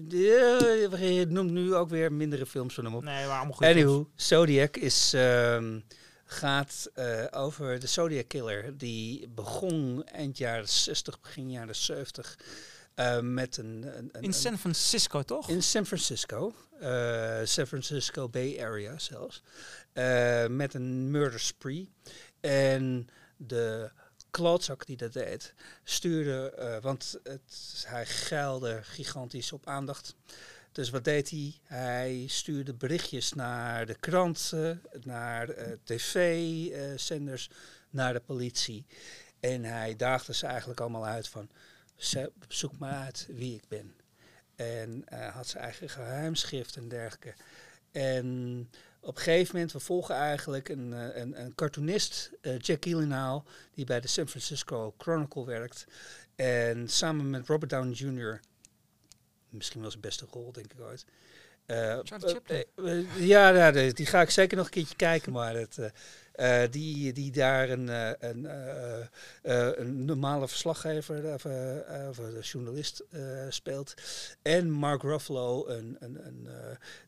[0.09, 3.03] de- eh, je noemt nu ook weer mindere films van hem op.
[3.03, 3.67] Nee, goede films.
[3.77, 5.81] Anywho, Zodiac is, ehm,
[6.25, 8.79] gaat eh, over de Zodiac Killer.
[8.79, 12.39] Die begon eind jaren 60, begin jaren 70.
[12.95, 15.49] eh, met een, een, een- In San Francisco, toch?
[15.49, 16.55] in San Francisco.
[16.81, 19.43] eh, San Francisco Bay Area zelfs.
[19.93, 21.89] eh, met een murder spree.
[22.41, 23.91] En de
[24.33, 25.55] klootzak die dat deed,
[25.85, 30.15] stuurde, eh, want het, hij geilde gigantisch op aandacht.
[30.73, 31.55] Dus wat deed hij?
[31.63, 37.51] Hij stuurde berichtjes naar de kranten, naar eh, tv-zenders,
[37.91, 38.87] naar de politie.
[39.41, 41.49] En hij daagde ze eigenlijk allemaal uit van,
[41.97, 43.95] "Ze- zoek maar uit wie ik ben.
[44.57, 47.35] En eh, had zijn eigen geheimschrift en dergelijke.
[47.91, 48.71] En
[49.03, 53.45] op een gegeven moment, we volgen eigenlijk een, eh, een, een cartoonist, eh, Jack Gyllenhaal,
[53.75, 55.87] die bij de San Francisco Chronicle werkt.
[56.37, 58.41] En samen met Robert Downey Jr.,
[59.49, 61.05] misschien wel zijn beste rol, denk ik ooit.
[61.67, 63.07] Eh, Charlie Chaplin.
[63.19, 65.79] ja, ja, die, die ga ik zeker nog een keertje kijken, maar het,
[66.33, 68.47] eh, die, die daar een, eh, een,
[69.43, 71.45] eh, een normale verslaggever of,
[72.09, 73.05] of een journalist
[73.49, 73.95] speelt.
[74.43, 76.49] En Mark Ruffalo, een, een, een,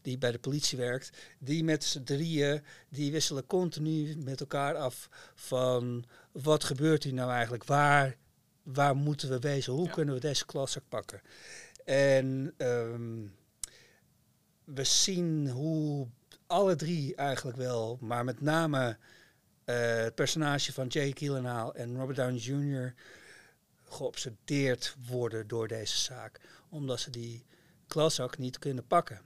[0.03, 1.11] die bij de politie werkt.
[1.39, 7.31] Die met z'n drieën, die wisselen continu met elkaar af van wat gebeurt hier nou
[7.31, 7.65] eigenlijk?
[7.65, 8.17] Waar,
[8.63, 9.73] waar moeten we wezen?
[9.73, 9.93] Hoe Ja.
[9.93, 11.21] kunnen we deze klasse pakken?
[11.85, 13.23] En ehm,
[14.65, 16.07] we zien hoe
[16.47, 18.97] alle drie eigenlijk wel, maar met name
[19.65, 22.95] eh, het personage van Jake Gyllenhaal en Robert Downey Jr.
[23.85, 26.41] geobsedeerd worden door deze zaak.
[26.69, 27.45] Omdat ze die
[27.87, 29.21] klaszak niet kunnen pakken.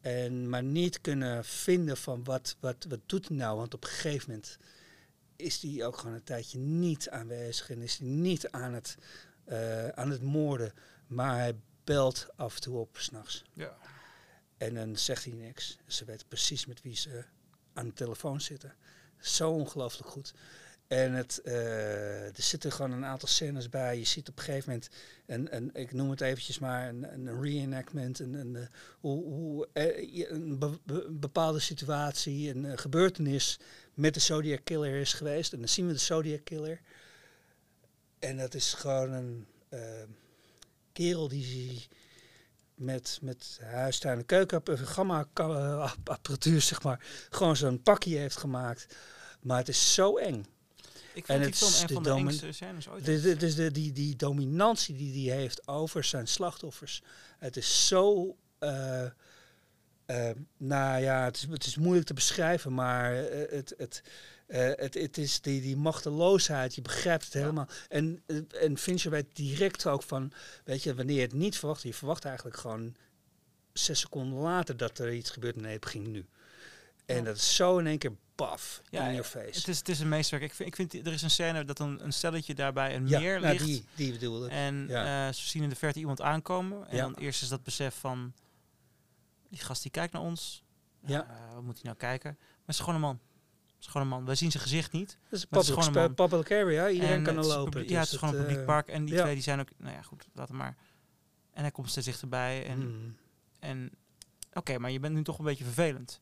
[0.00, 3.56] En maar niet kunnen vinden van wat, wat, wat doet hij nou.
[3.56, 4.58] Want op een gegeven moment
[5.36, 7.70] is hij ook gewoon een tijdje niet aanwezig.
[7.70, 8.96] En is hij niet aan het,
[9.44, 10.72] eh, aan het moorden.
[11.06, 11.54] Maar hij
[11.84, 13.44] belt af en toe op s'nachts.
[13.52, 13.76] Ja.
[14.60, 15.78] En dan zegt hij niks.
[15.86, 17.24] Ze weten precies met wie ze
[17.72, 18.74] aan de telefoon zitten.
[19.18, 20.34] Zo ongelooflijk goed.
[20.86, 23.98] En het, eh, er zitten gewoon een aantal scènes bij.
[23.98, 24.90] Je ziet op een gegeven moment,
[25.26, 28.18] een, een, ik noem het eventjes maar, een, een reenactment.
[28.18, 28.66] Een, een, eh,
[29.00, 33.58] hoe, hoe eh, een be- be- bepaalde situatie, een gebeurtenis
[33.94, 35.52] met de Zodiac Killer is geweest.
[35.52, 36.80] En dan zien we de Zodiac Killer.
[38.18, 39.46] En dat is gewoon een
[40.92, 41.88] kerel die
[42.80, 48.36] met, met huistuin en keuken, gamma ka- eh, apparatuur, zeg maar, gewoon zo'n pakje heeft
[48.36, 48.96] gemaakt.
[49.40, 50.46] Maar het is zo eng.
[51.14, 53.04] Ik En die het film is een van de engste scènes ooit.
[53.40, 57.02] Dus de, die, die dominantie die hij heeft over zijn slachtoffers.
[57.38, 58.36] Het is zo.
[58.58, 64.02] eh, nou ja, het is, het is moeilijk te beschrijven, maar eh, het, het,
[64.56, 67.38] het, het is die, die machteloosheid, je begrijpt het Ja.
[67.40, 67.68] helemaal.
[67.88, 70.32] En, eh, en Fincher weet direct ook van,
[70.64, 72.94] weet je, wanneer je het niet verwacht, je verwacht eigenlijk gewoon
[73.72, 75.56] zes seconden later dat er iets gebeurt.
[75.56, 76.26] Nee, het ging nu.
[77.06, 77.22] En Ja.
[77.22, 79.58] dat is zo in één keer baf Ja, in your face.
[79.58, 80.50] Het is, het is een meesterwerk.
[80.50, 83.18] Ik vind, ik vind, er is een scène dat een, een stelletje daarbij een ja,
[83.18, 83.64] meer nou, ligt.
[83.64, 84.50] die, die bedoel ik.
[84.50, 85.26] En Ja.
[85.28, 86.88] eh, ze zien in de verte iemand aankomen.
[86.88, 87.02] En Ja.
[87.02, 88.32] dan eerst is dat besef van...
[89.48, 90.62] Die gast die kijkt naar ons.
[91.06, 91.22] Ja.
[91.28, 92.30] Eh, wat moet hij nou kijken?
[92.38, 93.20] Maar het is gewoon een man.
[93.80, 94.24] Het is gewoon een man.
[94.24, 95.18] Wij zien zijn gezicht niet.
[95.22, 97.80] Het is het gewoon een public area, iedereen En kan er lopen.
[97.80, 98.88] dus ja, het is gewoon een publiek eh, park.
[98.88, 99.22] En die ja.
[99.22, 99.68] twee die zijn ook...
[99.76, 100.76] Nou ja, goed, laat hem maar.
[101.52, 102.66] En hij komt steeds dichterbij.
[102.66, 103.16] En, hmm.
[103.58, 103.90] en
[104.52, 106.20] oké, maar je bent nu toch een beetje vervelend.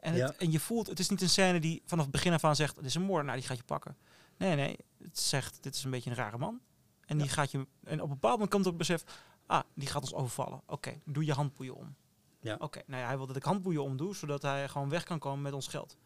[0.00, 2.44] En, het, en je voelt, het is niet een scène die vanaf het begin af
[2.44, 3.96] aan zegt, het is een moordenaar, die gaat je pakken.
[4.36, 6.60] Nee, nee, het zegt, dit is een beetje een rare man.
[7.04, 9.04] En die gaat je, en op een bepaald moment komt het besef,
[9.46, 10.62] ah, die gaat ons overvallen.
[10.66, 11.94] Oké, doe je handboeien om.
[12.40, 12.56] Ja.
[12.58, 15.42] Oké, nou ja, hij wil dat ik handboeien omdoe, zodat hij gewoon weg kan komen
[15.42, 15.96] met ons geld.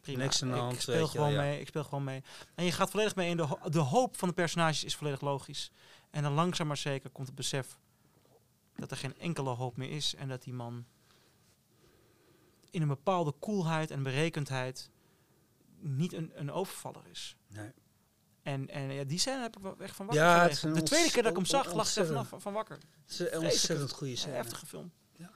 [0.00, 0.18] Prima.
[0.22, 1.40] Niks aan de ik hand, speel je wel, gewoon ja.
[1.40, 2.22] mee, ik speel gewoon mee.
[2.54, 5.20] En je gaat volledig mee in de, ho- de hoop van de personages is volledig
[5.20, 5.70] logisch.
[6.10, 7.78] En dan langzaam maar zeker komt het besef
[8.76, 10.84] dat er geen enkele hoop meer is en dat die man
[12.70, 14.90] in een bepaalde koelheid en berekendheid
[15.78, 17.36] niet een, een overvaller is.
[17.48, 17.72] Nee.
[18.42, 21.10] En, en ja, die scène heb ik wel echt van wakker Ja, een De tweede
[21.10, 22.78] keer dat ik hem zag, lag ik er vanaf van wakker.
[23.02, 24.34] Het is een ontzettend goede Een scène.
[24.34, 24.92] heftige film.
[25.16, 25.30] Ja.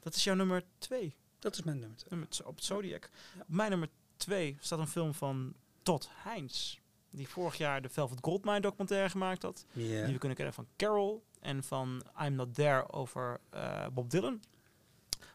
[0.00, 1.16] Dat is jouw nummer twee.
[1.42, 2.10] Dat is mijn nummer twee.
[2.10, 3.10] Nummer op het Zodiac.
[3.34, 3.40] Ja.
[3.40, 6.78] Op mijn nummer twee staat een film van Todd Heinz.
[7.10, 9.64] Die vorig jaar de Velvet Goldmine documentaire gemaakt had.
[9.72, 14.40] Die we kunnen kennen van Carol en van I'm Not There over eh, Bob Dylan.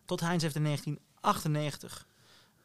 [0.05, 2.07] Todd Heinz heeft in 1998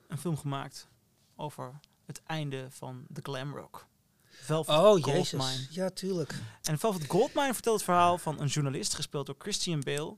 [0.09, 0.89] een film gemaakt
[1.37, 3.87] over het einde van de glam rock.
[4.25, 5.17] Velvet Oh, Goldmine.
[5.19, 5.69] jezus.
[5.71, 6.35] Ja, tuurlijk.
[6.63, 10.17] En Velvet Goldmine vertelt het verhaal van een journalist, gespeeld door Christian Bale,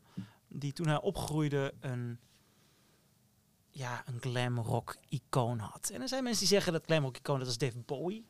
[0.49, 2.18] die toen hij opgroeide een,
[3.75, 5.91] ja, een glam rock icoon had.
[5.93, 8.27] En er zijn mensen die zeggen dat glam rock icoon, dat is Dave Bowie.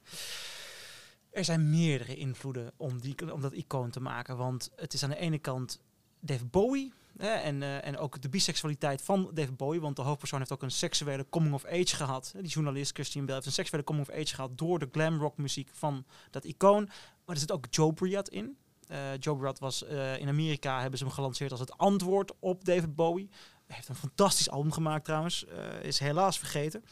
[1.30, 5.10] Er zijn meerdere invloeden om, die, om dat icoon te maken, want het is aan
[5.10, 5.80] de ene kant
[6.20, 10.38] Dave Bowie, hè, en, eh, en ook de biseksualiteit van David Bowie, want de hoofdpersoon
[10.38, 12.34] heeft ook een seksuele coming of age gehad.
[12.36, 15.36] Die journalist Christian Bale heeft een seksuele coming of age gehad door de glam rock
[15.36, 16.84] muziek van dat icoon.
[17.24, 18.56] Maar er zit ook Joe Briat in.
[18.88, 22.64] Eh Joe Briat was eh, in Amerika, hebben ze hem gelanceerd als het antwoord op
[22.64, 23.30] David Bowie.
[23.66, 26.84] Heeft een fantastisch album gemaakt trouwens, eh, is helaas vergeten.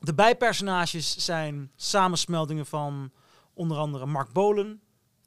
[0.00, 3.12] De bijpersonages zijn samensmeldingen van
[3.52, 4.80] onder andere Mark Bolan,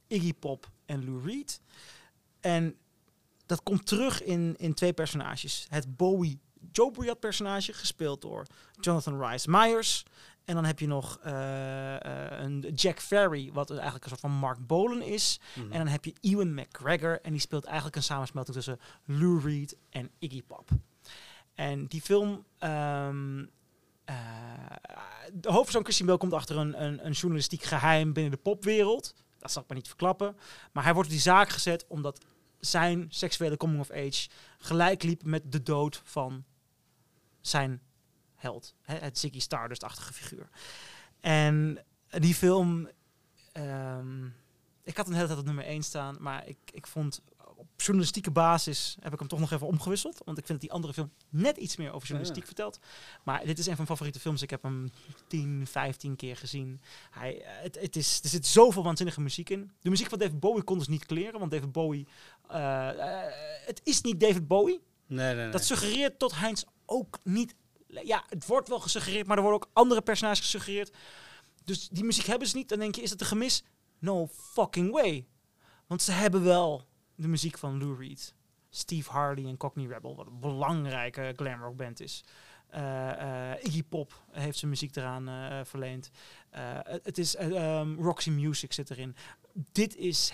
[0.08, 1.62] Iggy Pop en Lou Reed.
[2.40, 2.78] En
[3.46, 5.66] dat komt terug in, in twee personages.
[5.70, 6.40] Het Bowie
[6.72, 8.46] Joe Briat personage, gespeeld door
[8.80, 10.06] Jonathan Rhys Myers.
[10.48, 14.32] En dan heb je nog eh, eh, een Jack Ferry, wat eigenlijk een soort van
[14.32, 15.40] Mark Bolan is.
[15.56, 15.72] Mhm.
[15.72, 19.78] En dan heb je Ewan McGregor, en die speelt eigenlijk een samensmelting tussen Lou Reed
[19.90, 20.70] en Iggy Pop.
[21.54, 22.46] En die film...
[22.58, 23.46] ehm,
[24.06, 24.16] eh,
[25.34, 29.14] de hoofdpersoon Christian Bale komt achter een, een, een journalistiek geheim binnen de popwereld.
[29.40, 30.38] Dat zal ik maar niet verklappen.
[30.72, 32.26] Maar hij wordt op die zaak gezet omdat
[32.60, 36.44] zijn seksuele coming of age gelijk liep met de dood van
[37.42, 37.82] zijn
[38.38, 38.74] held.
[38.82, 40.50] Hè, het Ziggy Stardust-achtige figuur.
[41.20, 42.90] En die film...
[43.52, 44.26] ehm,
[44.84, 47.22] ik had een hele tijd op nummer 1 staan, maar ik, ik vond
[47.56, 50.22] op journalistieke basis heb ik hem toch nog even omgewisseld.
[50.26, 52.48] Want ik vind dat die andere film net iets meer over journalistiek Ja.
[52.48, 52.80] vertelt.
[53.24, 54.42] Maar dit is een van mijn favoriete films.
[54.42, 54.90] Ik heb hem
[55.28, 56.82] 10, 15 keer gezien.
[57.12, 59.72] Hij, het, het is, er zit zoveel waanzinnige muziek in.
[59.80, 61.40] De muziek van David Bowie kon dus niet kleren.
[61.40, 62.08] Want David Bowie...
[62.48, 63.34] eh, eh,
[63.66, 64.82] het is niet David Bowie.
[65.08, 65.52] Nee, nee, nee.
[65.52, 67.56] Dat suggereert tot Heinz ook niet.
[67.88, 70.96] Ja, het wordt wel gesuggereerd, maar er worden ook andere personages gesuggereerd.
[71.64, 72.70] Dus die muziek hebben ze niet.
[72.70, 73.64] Dan denk je, is het een gemis?
[74.00, 75.28] No fucking way.
[75.88, 78.34] Want ze hebben wel de muziek van Lou Reed,
[78.70, 82.24] Steve Harley en Cockney Rebel, wat een belangrijke glam rock band is.
[82.68, 86.10] Eh, eh, Iggy Pop heeft zijn muziek eraan eh, verleend.
[87.04, 89.16] Het- is eh, ehm, Roxy Music zit erin.
[89.72, 90.34] Dit is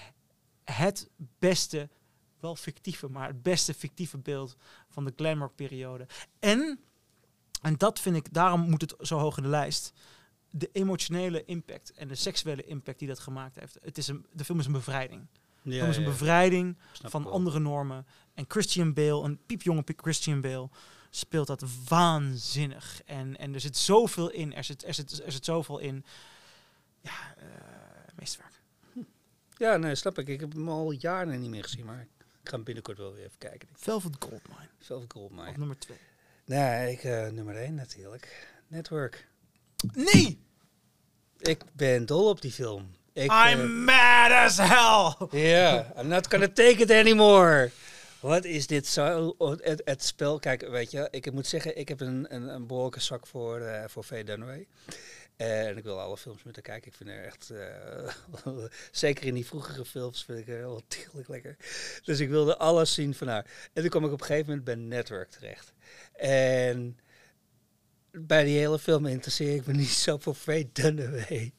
[0.64, 1.90] het beste,
[2.40, 4.56] wel fictieve, maar het beste fictieve beeld
[4.90, 6.08] van de glam rock periode.
[6.40, 6.80] En,
[7.64, 9.94] en dat vind ik, daarom moet het zo hoog in de lijst.
[10.50, 13.78] De emotionele impact en de seksuele impact die dat gemaakt heeft.
[13.82, 15.28] Het is een, de film is een bevrijding.
[15.62, 18.06] De ja, film is een bevrijding van andere normen.
[18.34, 20.70] En Christian Bale, een piepjonge pi- Christian Bale,
[21.10, 23.02] speelt dat waanzinnig.
[23.06, 24.54] En, en er zit zoveel in.
[24.54, 26.06] Er zit, er zit, er zit zoveel in.
[27.02, 27.46] Ja, eh
[28.16, 28.62] meesterwerk.
[29.58, 30.28] Ja, nee, snap ik.
[30.28, 33.26] Ik heb hem al jaren niet meer gezien, maar ik ga hem binnenkort wel weer
[33.26, 33.70] even kijken.
[33.74, 35.50] Velvet Goldmine cool, maar...
[35.50, 35.98] op nummer 2.
[36.46, 38.48] Nee, ik, eh, nummer 1 natuurlijk.
[38.68, 39.28] Network.
[39.94, 40.40] Nee!
[41.40, 42.96] Ik ben dol op die film.
[43.14, 45.40] Ik, I'm eh, mad as hell!
[45.42, 47.72] Ja, I'm not gonna take it anymore.
[48.20, 49.36] Wat is dit zo?
[49.38, 53.00] Het, het spel, kijk, weet je, ik moet zeggen, ik heb een, een, een behoorlijke
[53.00, 54.68] zak voor, eh voor Faye Dunaway.
[55.36, 56.92] En ik wil alle films met haar kijken.
[56.92, 57.52] Ik vind haar echt,
[58.92, 61.58] zeker in die vroegere films, vind ik haar wel tiegelijk lekker.
[62.04, 63.46] Dus ik wilde alles zien van haar.
[63.74, 65.73] En toen kwam ik op een gegeven moment bij Network terecht.
[66.14, 66.98] En
[68.18, 71.54] bij die hele film interesseer ik me niet zo voor Faye Dunaway.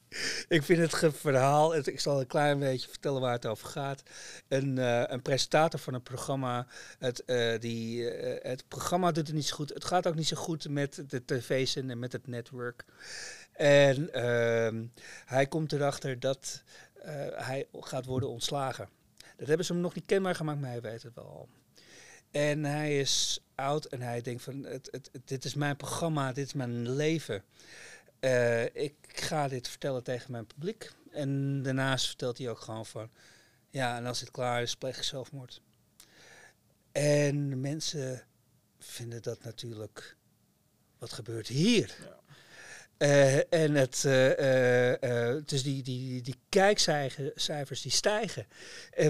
[0.47, 4.03] Ik vind het verhaal, ik zal een klein beetje vertellen waar het over gaat.
[4.47, 6.67] Een, eh, een presentator van een programma,
[6.99, 9.73] het, eh, die, eh, het programma doet het niet zo goed.
[9.73, 12.85] Het gaat ook niet zo goed met de tv's en met het netwerk.
[13.51, 14.85] En ehm,
[15.25, 16.63] hij komt erachter dat
[17.35, 18.89] hij gaat worden ontslagen.
[19.37, 21.49] Dat hebben ze hem nog niet kenbaar gemaakt, maar hij weet het wel al.
[22.35, 26.45] En hij is oud en hij denkt van, het, het, dit is mijn programma, dit
[26.45, 27.43] is mijn leven.
[28.19, 30.91] Eh, ik ga dit vertellen tegen mijn publiek.
[31.11, 33.09] En daarnaast vertelt hij ook gewoon van,
[33.69, 35.61] ja, en als het klaar is, pleeg ik zelfmoord.
[36.91, 38.23] En mensen
[38.79, 40.17] vinden dat natuurlijk,
[40.97, 41.95] wat gebeurt hier?
[41.99, 42.19] Ja.
[42.97, 48.47] Eh, en het, eh, dus die, die, die kijkcijfers die stijgen.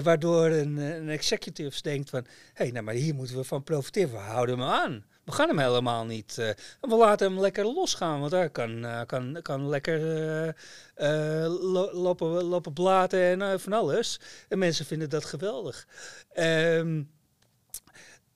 [0.02, 2.26] Waardoor een, een executive denkt van...
[2.52, 4.10] hé, hey, nou maar hier moeten we van profiteren.
[4.10, 5.04] We houden hem aan.
[5.24, 6.34] We gaan hem helemaal niet...
[6.80, 8.20] we laten hem lekker losgaan.
[8.20, 10.00] Want hij kan, kan, kan lekker
[11.48, 14.20] lo- lopen, lopen blaten en van alles.
[14.48, 15.86] En mensen vinden dat geweldig.
[16.32, 17.02] Ehm,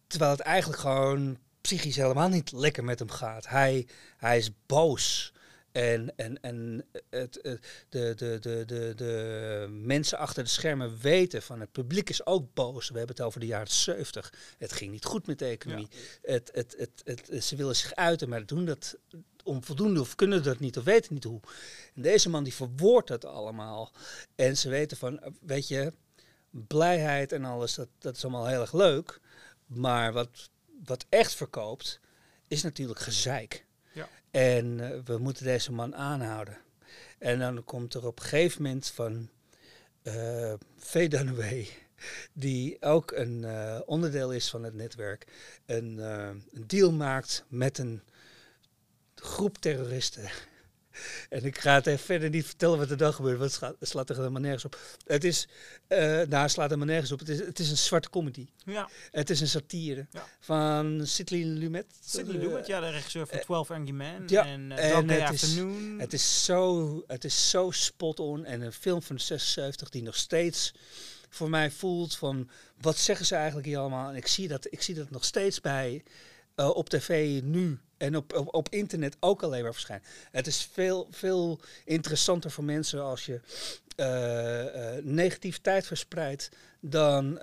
[0.06, 3.48] terwijl het eigenlijk gewoon psychisch helemaal niet lekker met hem gaat.
[3.48, 3.86] Hij,
[4.16, 5.32] hij is boos.
[5.72, 11.42] En, en, en het, het- de, de, de, de, de mensen achter de schermen weten
[11.42, 12.88] van het publiek is ook boos.
[12.90, 14.32] We hebben het over de jaren 70.
[14.58, 15.88] Het ging niet goed met de economie.
[16.22, 18.96] Het, het, het, het, ze willen zich uiten, maar doen dat
[19.44, 21.40] onvoldoende of kunnen dat niet of weten niet hoe.
[21.94, 23.92] En deze man die verwoordt dat allemaal.
[24.34, 25.92] En ze weten van, eh, weet je,
[26.50, 29.20] blijheid en alles, dat, dat is allemaal heel erg leuk.
[29.66, 30.50] Maar wat,
[30.84, 32.00] wat echt verkoopt,
[32.48, 33.66] is natuurlijk gezeik.
[34.30, 36.58] En eh, we moeten deze man aanhouden.
[37.18, 39.28] En dan komt er op een gegeven moment van
[40.02, 41.68] eh Faye Dunaway,
[42.32, 45.26] die ook een eh, onderdeel is van het netwerk,
[45.66, 48.02] eh, een deal maakt met een
[49.14, 50.30] groep terroristen.
[51.28, 54.10] En ik ga het even verder niet vertellen wat er dan gebeurt, want het slaat,
[54.10, 54.78] er helemaal nergens op.
[55.06, 55.48] Het is,
[55.86, 57.18] eh nou, slaat helemaal nergens op.
[57.18, 58.46] Het is, het is een zwarte comedy.
[58.64, 60.26] Ja, Het is een satire Ja.
[60.40, 61.86] van Sidley Lumet.
[62.04, 65.32] Sidney Eh, Lumet, ja, de regisseur van 12 Angry Men ja, en uh, en het
[65.32, 65.56] is-.
[65.98, 70.16] Het is zo, het is zo spot on en een film van 76 die nog
[70.16, 70.72] steeds
[71.28, 74.08] voor mij voelt van wat zeggen ze eigenlijk hier allemaal.
[74.10, 76.02] En ik zie dat, ik zie dat nog steeds bij
[76.60, 80.06] eh, op tv nu en op, op, op internet ook alleen maar verschijnen.
[80.30, 83.40] Het is veel, veel interessanter voor mensen als je
[83.96, 86.48] eh, eh, negativiteit verspreidt
[86.80, 87.38] dan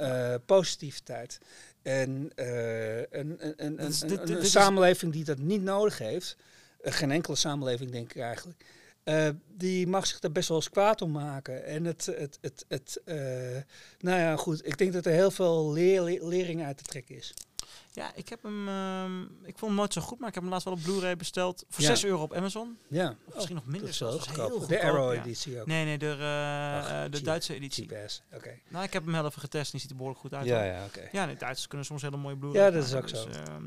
[0.45, 1.39] positiviteit.
[1.82, 5.61] En een, een, een, Dit een- dit- een- dit een is- samenleving die dat niet
[5.61, 6.36] nodig heeft,
[6.82, 8.63] geen enkele samenleving denk ik eigenlijk,
[9.03, 11.65] eh, die mag zich daar best wel eens kwaad om maken.
[11.65, 13.18] En het, het, het, het eh,
[13.99, 17.34] nou ja, goed, ik denk dat er heel veel leer- lering uit te trekken is.
[17.91, 18.68] Ja, ik heb hem.
[18.68, 21.15] ehm, ik vond hem nooit zo goed, maar ik heb hem laatst wel op Blu-ray
[21.15, 21.63] besteld.
[21.70, 21.88] Voor Ja.
[21.88, 22.78] 6 euro op Amazon.
[22.88, 24.26] Ja, Of misschien nog minder dat is wel zelfs.
[24.28, 24.47] goedkoop.
[24.49, 25.20] Heel De goedkoop, Arrow ja.
[25.22, 25.65] editie ook.
[25.68, 27.24] Nee, nee, de, eh, Ach, eh, de cheap.
[27.24, 27.88] Duitse editie.
[27.88, 28.59] Cheap oké.
[28.70, 30.45] Nou, ik heb hem heel even getest en die ziet er behoorlijk goed uit.
[30.45, 31.09] Ja, ja, oké.
[31.11, 33.26] Ja, nee, Duitsers kunnen soms hele mooie Blu-ray Ja, dat is ook zo.
[33.26, 33.63] dus, ehm,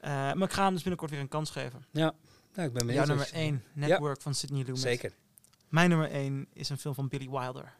[0.00, 1.84] eh, maar ik ga hem dus binnenkort weer een kans geven.
[1.90, 2.14] Ja,
[2.54, 2.94] nou, ik ben benieuwd.
[2.94, 4.80] Jouw nummer wat je- 1, Network van Sidney Lumet.
[4.80, 5.12] Zeker.
[5.68, 7.72] Mijn nummer 1 is een film van Billy Wilder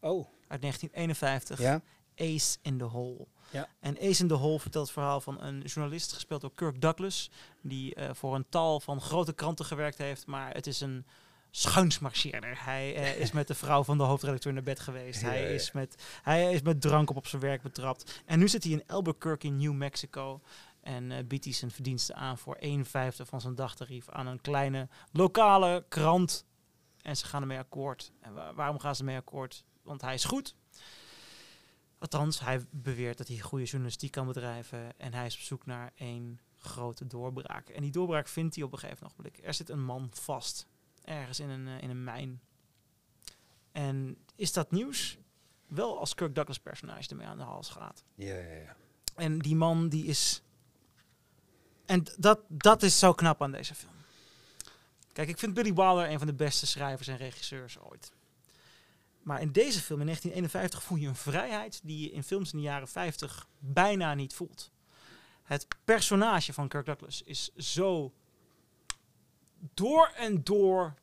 [0.00, 1.58] Oh, uit 1951.
[1.60, 1.80] ja.
[2.16, 3.26] Ace in the Hole.
[3.52, 3.68] Ja.
[3.80, 7.30] En Ace in the Hole vertelt het verhaal van een journalist, gespeeld door Kirk Douglas,
[7.60, 11.06] die eh, voor een tal van grote kranten gewerkt heeft, maar het is een
[11.50, 12.64] schuinsmarcheerder.
[12.64, 15.20] Hij eh, is met de vrouw van de hoofdredacteur naar bed geweest.
[15.20, 15.48] Ja, hij, ja.
[15.48, 18.22] Is met, hij is met drank op op zijn werk betrapt.
[18.26, 20.40] En nu zit hij in Albuquerque, New Mexico.
[20.80, 24.40] En eh, biedt hij zijn verdiensten aan voor 1 vijfde van zijn dagtarief aan een
[24.40, 26.44] kleine lokale krant.
[27.02, 28.12] En ze gaan ermee akkoord.
[28.20, 29.64] En wa- waarom gaan ze mee akkoord?
[29.82, 30.54] Want hij is goed.
[32.02, 34.98] Althans, hij beweert dat hij goede journalistiek kan bedrijven.
[34.98, 37.68] En hij is op zoek naar één grote doorbraak.
[37.68, 39.38] En die doorbraak vindt hij op een gegeven ogenblik.
[39.42, 40.66] Er zit een man vast.
[41.04, 42.40] Ergens in een, eh, in een mijn.
[43.72, 45.18] En is dat nieuws?
[45.66, 48.04] Wel als Kirk Douglas personage ermee aan de hals gaat.
[48.14, 48.76] Ja, ja, ja.
[49.16, 50.42] En die man die is...
[51.86, 53.94] En dat, dat is zo knap aan deze film.
[55.12, 58.12] Kijk, ik vind Billy Wilder een van de beste schrijvers en regisseurs ooit.
[59.22, 62.58] Maar in deze film, in 1951, voel je een vrijheid die je in films in
[62.58, 64.70] de jaren 50 bijna niet voelt.
[65.42, 68.12] Het personage van Kirk Douglas is zo
[69.74, 70.94] door en door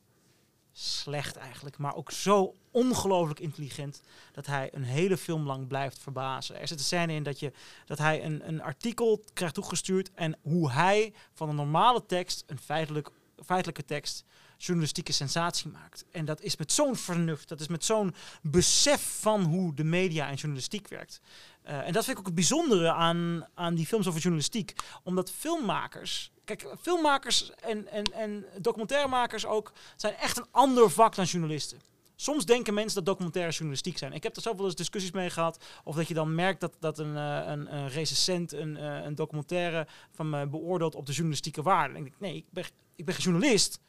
[0.72, 4.00] slecht eigenlijk, maar ook zo ongelooflijk intelligent
[4.32, 6.60] dat hij een hele film lang blijft verbazen.
[6.60, 7.52] Er zit een scène in dat, je,
[7.84, 12.58] dat hij een, een artikel krijgt toegestuurd en hoe hij van een normale tekst, een
[12.58, 13.10] feitelijk,
[13.44, 14.24] feitelijke tekst,
[14.62, 16.04] journalistieke sensatie maakt.
[16.10, 20.28] En dat is met zo'n vernuft, dat is met zo'n besef van hoe de media
[20.28, 21.20] en journalistiek werkt.
[21.62, 24.72] Eh, en dat vind ik ook het bijzondere aan, aan die films over journalistiek.
[25.02, 31.24] Omdat filmmakers, kijk, filmmakers en, en, en documentairemakers ook, zijn echt een ander vak dan
[31.24, 31.80] journalisten.
[32.20, 34.12] Soms denken mensen dat documentaire journalistiek zijn.
[34.12, 35.64] Ik heb er wel eens discussies mee gehad.
[35.84, 39.14] Of dat je dan merkt dat, dat een, eh, een, een recensent een, eh, een
[39.14, 41.94] documentaire van me beoordeelt op de journalistieke waarde.
[41.94, 42.64] Denk ik, nee, ik ben,
[42.96, 43.80] ik ben geen journalist.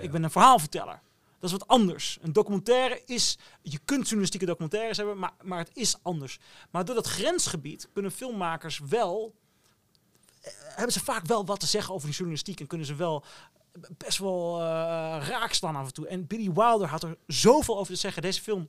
[0.00, 1.00] Ik ben een verhaalverteller.
[1.38, 2.18] Dat is wat anders.
[2.20, 3.38] Een documentaire is...
[3.62, 6.38] Je kunt journalistieke documentaires hebben, maar, maar het is anders.
[6.70, 9.34] Maar door dat grensgebied kunnen filmmakers wel...
[10.40, 12.60] eh, hebben ze vaak wel wat te zeggen over die journalistiek.
[12.60, 13.24] En kunnen ze wel
[13.96, 14.64] best wel eh,
[15.28, 16.06] raak staan af en toe.
[16.06, 18.22] En Billy Wilder had er zoveel over te zeggen.
[18.22, 18.68] Deze film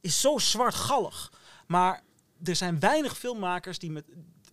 [0.00, 1.32] is zo zwartgallig.
[1.66, 2.02] Maar
[2.42, 4.04] er zijn weinig filmmakers die met,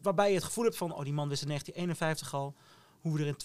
[0.01, 0.93] waarbij je het gevoel hebt van...
[0.93, 2.55] Oh, die man wist in 1951 al
[3.01, 3.35] hoe we er in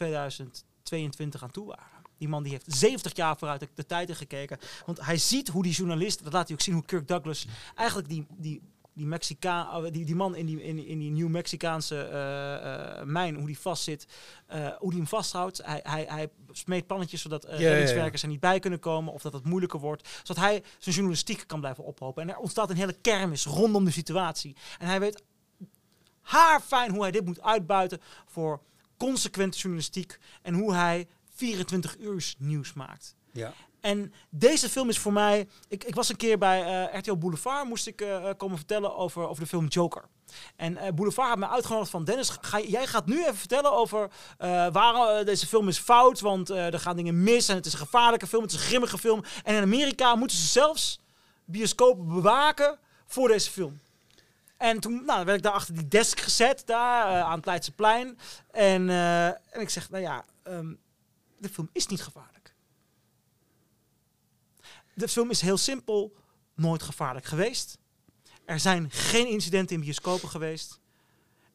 [0.92, 2.10] 2022 aan toe waren.
[2.18, 4.58] Die man die heeft 70 jaar vooruit de, de tijd in gekeken.
[4.86, 8.08] Want hij ziet hoe die journalist, dat laat hij ook zien, hoe Kirk Douglas eigenlijk
[8.08, 8.62] die, die,
[8.92, 13.46] die, Mexicaan, die, die man in die, in, in die Nieuw-Mexicaanse eh, eh, mijn, hoe
[13.46, 14.06] die vastzit,
[14.46, 15.64] eh, hoe die hem vasthoudt.
[15.64, 17.68] Hij, hij, hij smeet plannetjes zodat eh ja, ja.
[17.68, 20.08] reddingswerkers er niet bij kunnen komen of dat het moeilijker wordt.
[20.22, 22.22] Zodat hij zijn journalistiek kan blijven ophopen.
[22.22, 24.56] En er ontstaat een hele kermis rondom de situatie.
[24.78, 25.22] En hij weet
[26.22, 28.60] haarfijn hoe hij dit moet uitbuiten voor
[29.06, 33.16] consequente journalistiek en hoe hij 24 uur nieuws maakt.
[33.32, 33.52] Ja.
[33.80, 35.48] En deze film is voor mij.
[35.68, 38.96] Ik, ik was een keer bij eh, RTL Boulevard, moest ik eh, eh, komen vertellen
[38.96, 40.04] over, over de film Joker.
[40.56, 44.10] En Boulevard had me uitgenodigd van Dennis, ga, jij gaat nu even vertellen over
[44.72, 48.26] waarom deze film is fout, want er gaan dingen mis en het is een gevaarlijke
[48.26, 49.22] film, het is een grimmige film.
[49.44, 51.00] En in Amerika moeten ze zelfs
[51.44, 53.80] bioscopen bewaken voor deze film.
[54.62, 58.18] En toen nou, werd ik daar achter die desk gezet, daar eh, aan het Leidseplein.
[58.50, 60.74] En, eh, en ik zeg, nou ja, ehm,
[61.38, 62.54] de film is niet gevaarlijk.
[64.94, 66.16] De film is heel simpel
[66.54, 67.78] nooit gevaarlijk geweest.
[68.44, 70.80] Er zijn geen incidenten in bioscopen geweest.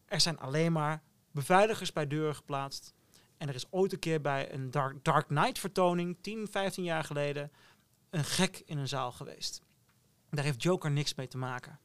[0.06, 1.02] Er zijn alleen maar
[1.32, 2.94] beveiligers bij deuren geplaatst.
[3.38, 7.04] En er is ooit een keer bij een Dark, Dark Knight vertoning, 10, 15 jaar
[7.04, 7.52] geleden,
[8.10, 9.62] een gek in een zaal geweest.
[10.30, 11.80] Daar heeft Joker niks mee te maken.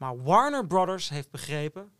[0.00, 1.92] Maar Warner Brothers heeft begrepen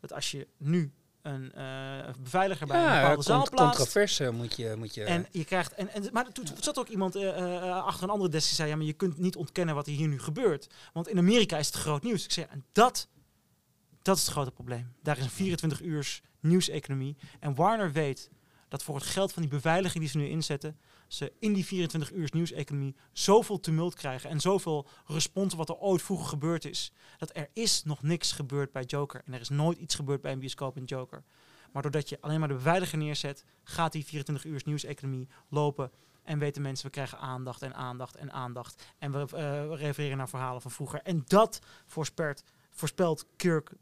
[0.00, 0.92] dat als je nu
[1.22, 4.74] een eh, beveiliger bij een bepaalde zaal plaatst, controverse moet je...
[4.78, 5.74] Moet je en je krijgt.
[5.74, 8.68] En, en, maar toen zat ook iemand eh, eh, achter een andere desk die zei:
[8.68, 10.74] Ja, maar je kunt niet ontkennen wat er hier nu gebeurt.
[10.92, 12.24] Want in Amerika is het groot nieuws.
[12.24, 13.08] Ik zeg: En dat,
[14.02, 14.92] dat is het grote probleem.
[15.02, 17.16] Daar is een 24 uurs nieuwseconomie.
[17.40, 18.30] En Warner weet
[18.68, 20.78] dat voor het geld van die beveiliging die ze nu inzetten,
[21.14, 25.76] ze in die 24 uur nieuwseconomie zoveel tumult krijgen en zoveel respons op wat er
[25.76, 26.92] ooit vroeger gebeurd is.
[27.18, 30.32] Dat er is nog niks gebeurd bij Joker en er is nooit iets gebeurd bij
[30.32, 31.24] een bioscoop in Joker.
[31.72, 35.90] Maar doordat je alleen maar de beveiliger neerzet, gaat die 24 uur nieuwseconomie lopen.
[36.22, 38.82] En weten mensen, we krijgen aandacht en aandacht en aandacht.
[38.98, 41.00] En we eh, refereren naar verhalen van vroeger.
[41.02, 43.72] En dat voorspelt, voorspelt Kirk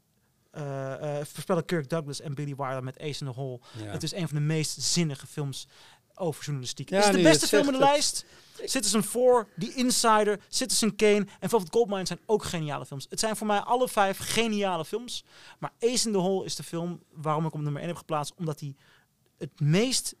[1.23, 3.59] voorspellen Kirk Douglas en Billy Wilder met Ace in the Hole.
[3.77, 3.83] Ja.
[3.83, 5.67] Het is een van de meest zinnige films
[6.15, 6.89] over journalistiek.
[6.89, 8.25] Ja, het is de beste film in de lijst.
[8.63, 13.05] Citizen 4, The Insider, Citizen Kane en Velvet Goldmine zijn ook geniale films.
[13.09, 15.23] Het zijn voor mij alle vijf geniale films.
[15.59, 18.33] Maar Ace in the Hole is de film waarom ik op nummer 1 heb geplaatst.
[18.35, 18.75] Omdat hij
[19.37, 20.15] het meest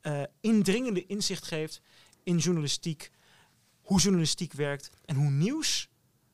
[0.00, 1.80] eh, indringende inzicht geeft
[2.22, 3.10] in journalistiek.
[3.80, 5.88] Hoe journalistiek werkt en hoe nieuws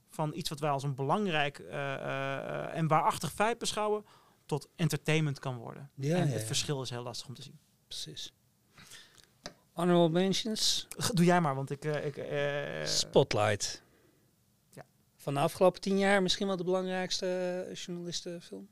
[0.09, 4.05] van iets wat wij als een belangrijk eh, eh, en waarachtig feit beschouwen,
[4.47, 5.91] tot entertainment kan worden.
[5.95, 6.47] Ja, en ja, het ja.
[6.47, 7.59] verschil is heel lastig om te zien.
[7.87, 8.33] Precies.
[9.73, 10.87] Honorable mentions.
[11.15, 11.85] Doe jij maar, want ik...
[11.85, 13.83] eh, ik eh, Spotlight.
[14.71, 14.85] ja.
[15.17, 17.27] Van de afgelopen tien jaar misschien wel de belangrijkste
[17.69, 18.69] eh, journalistenfilm,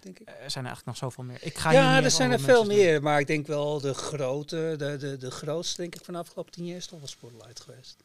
[0.00, 0.28] denk ik.
[0.28, 1.38] er zijn eigenlijk nog zoveel meer.
[1.40, 2.74] Ik ga Ja, er zijn er veel doen.
[2.76, 6.20] meer, maar ik denk wel de grote, de, de, de grootste denk ik van de
[6.20, 8.02] afgelopen tien jaar is toch wel Spotlight geweest.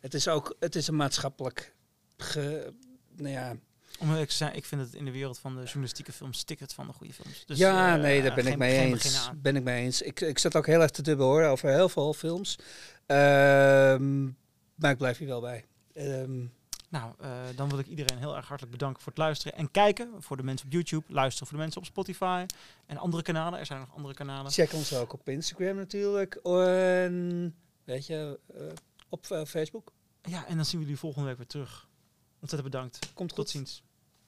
[0.00, 1.74] Het is ook, het is een maatschappelijk,
[2.16, 2.72] ge,
[3.16, 3.56] nou ja,
[4.20, 6.86] Ik, zei, ik vind het in de wereld van de journalistieke films stikt het van
[6.86, 7.46] de goede films.
[7.46, 9.30] Dus, ja, eh, nee, daar ben geen- ik mee eens.
[9.36, 10.02] Ben ik mee eens.
[10.02, 12.58] Ik, ik zat ook heel erg te dubben hoor, over heel veel films.
[13.06, 14.24] Ehm,
[14.74, 15.64] maar ik blijf hier wel bij.
[15.94, 16.44] Ehm,
[16.88, 20.10] Nou, eh, dan wil ik iedereen heel erg hartelijk bedanken voor het luisteren en kijken.
[20.22, 22.46] Voor de mensen op YouTube, luisteren voor de mensen op Spotify
[22.86, 23.58] en andere kanalen.
[23.58, 24.50] Er zijn nog andere kanalen.
[24.52, 26.34] check ons ook op Instagram natuurlijk.
[26.34, 28.62] En weet je, eh,
[29.08, 29.92] op eh, Facebook.
[30.22, 31.88] Ja, en dan zien we jullie volgende week weer terug.
[32.40, 32.98] Ontzettend bedankt.
[33.14, 33.38] Komt goed.
[33.38, 33.82] Tot ziens.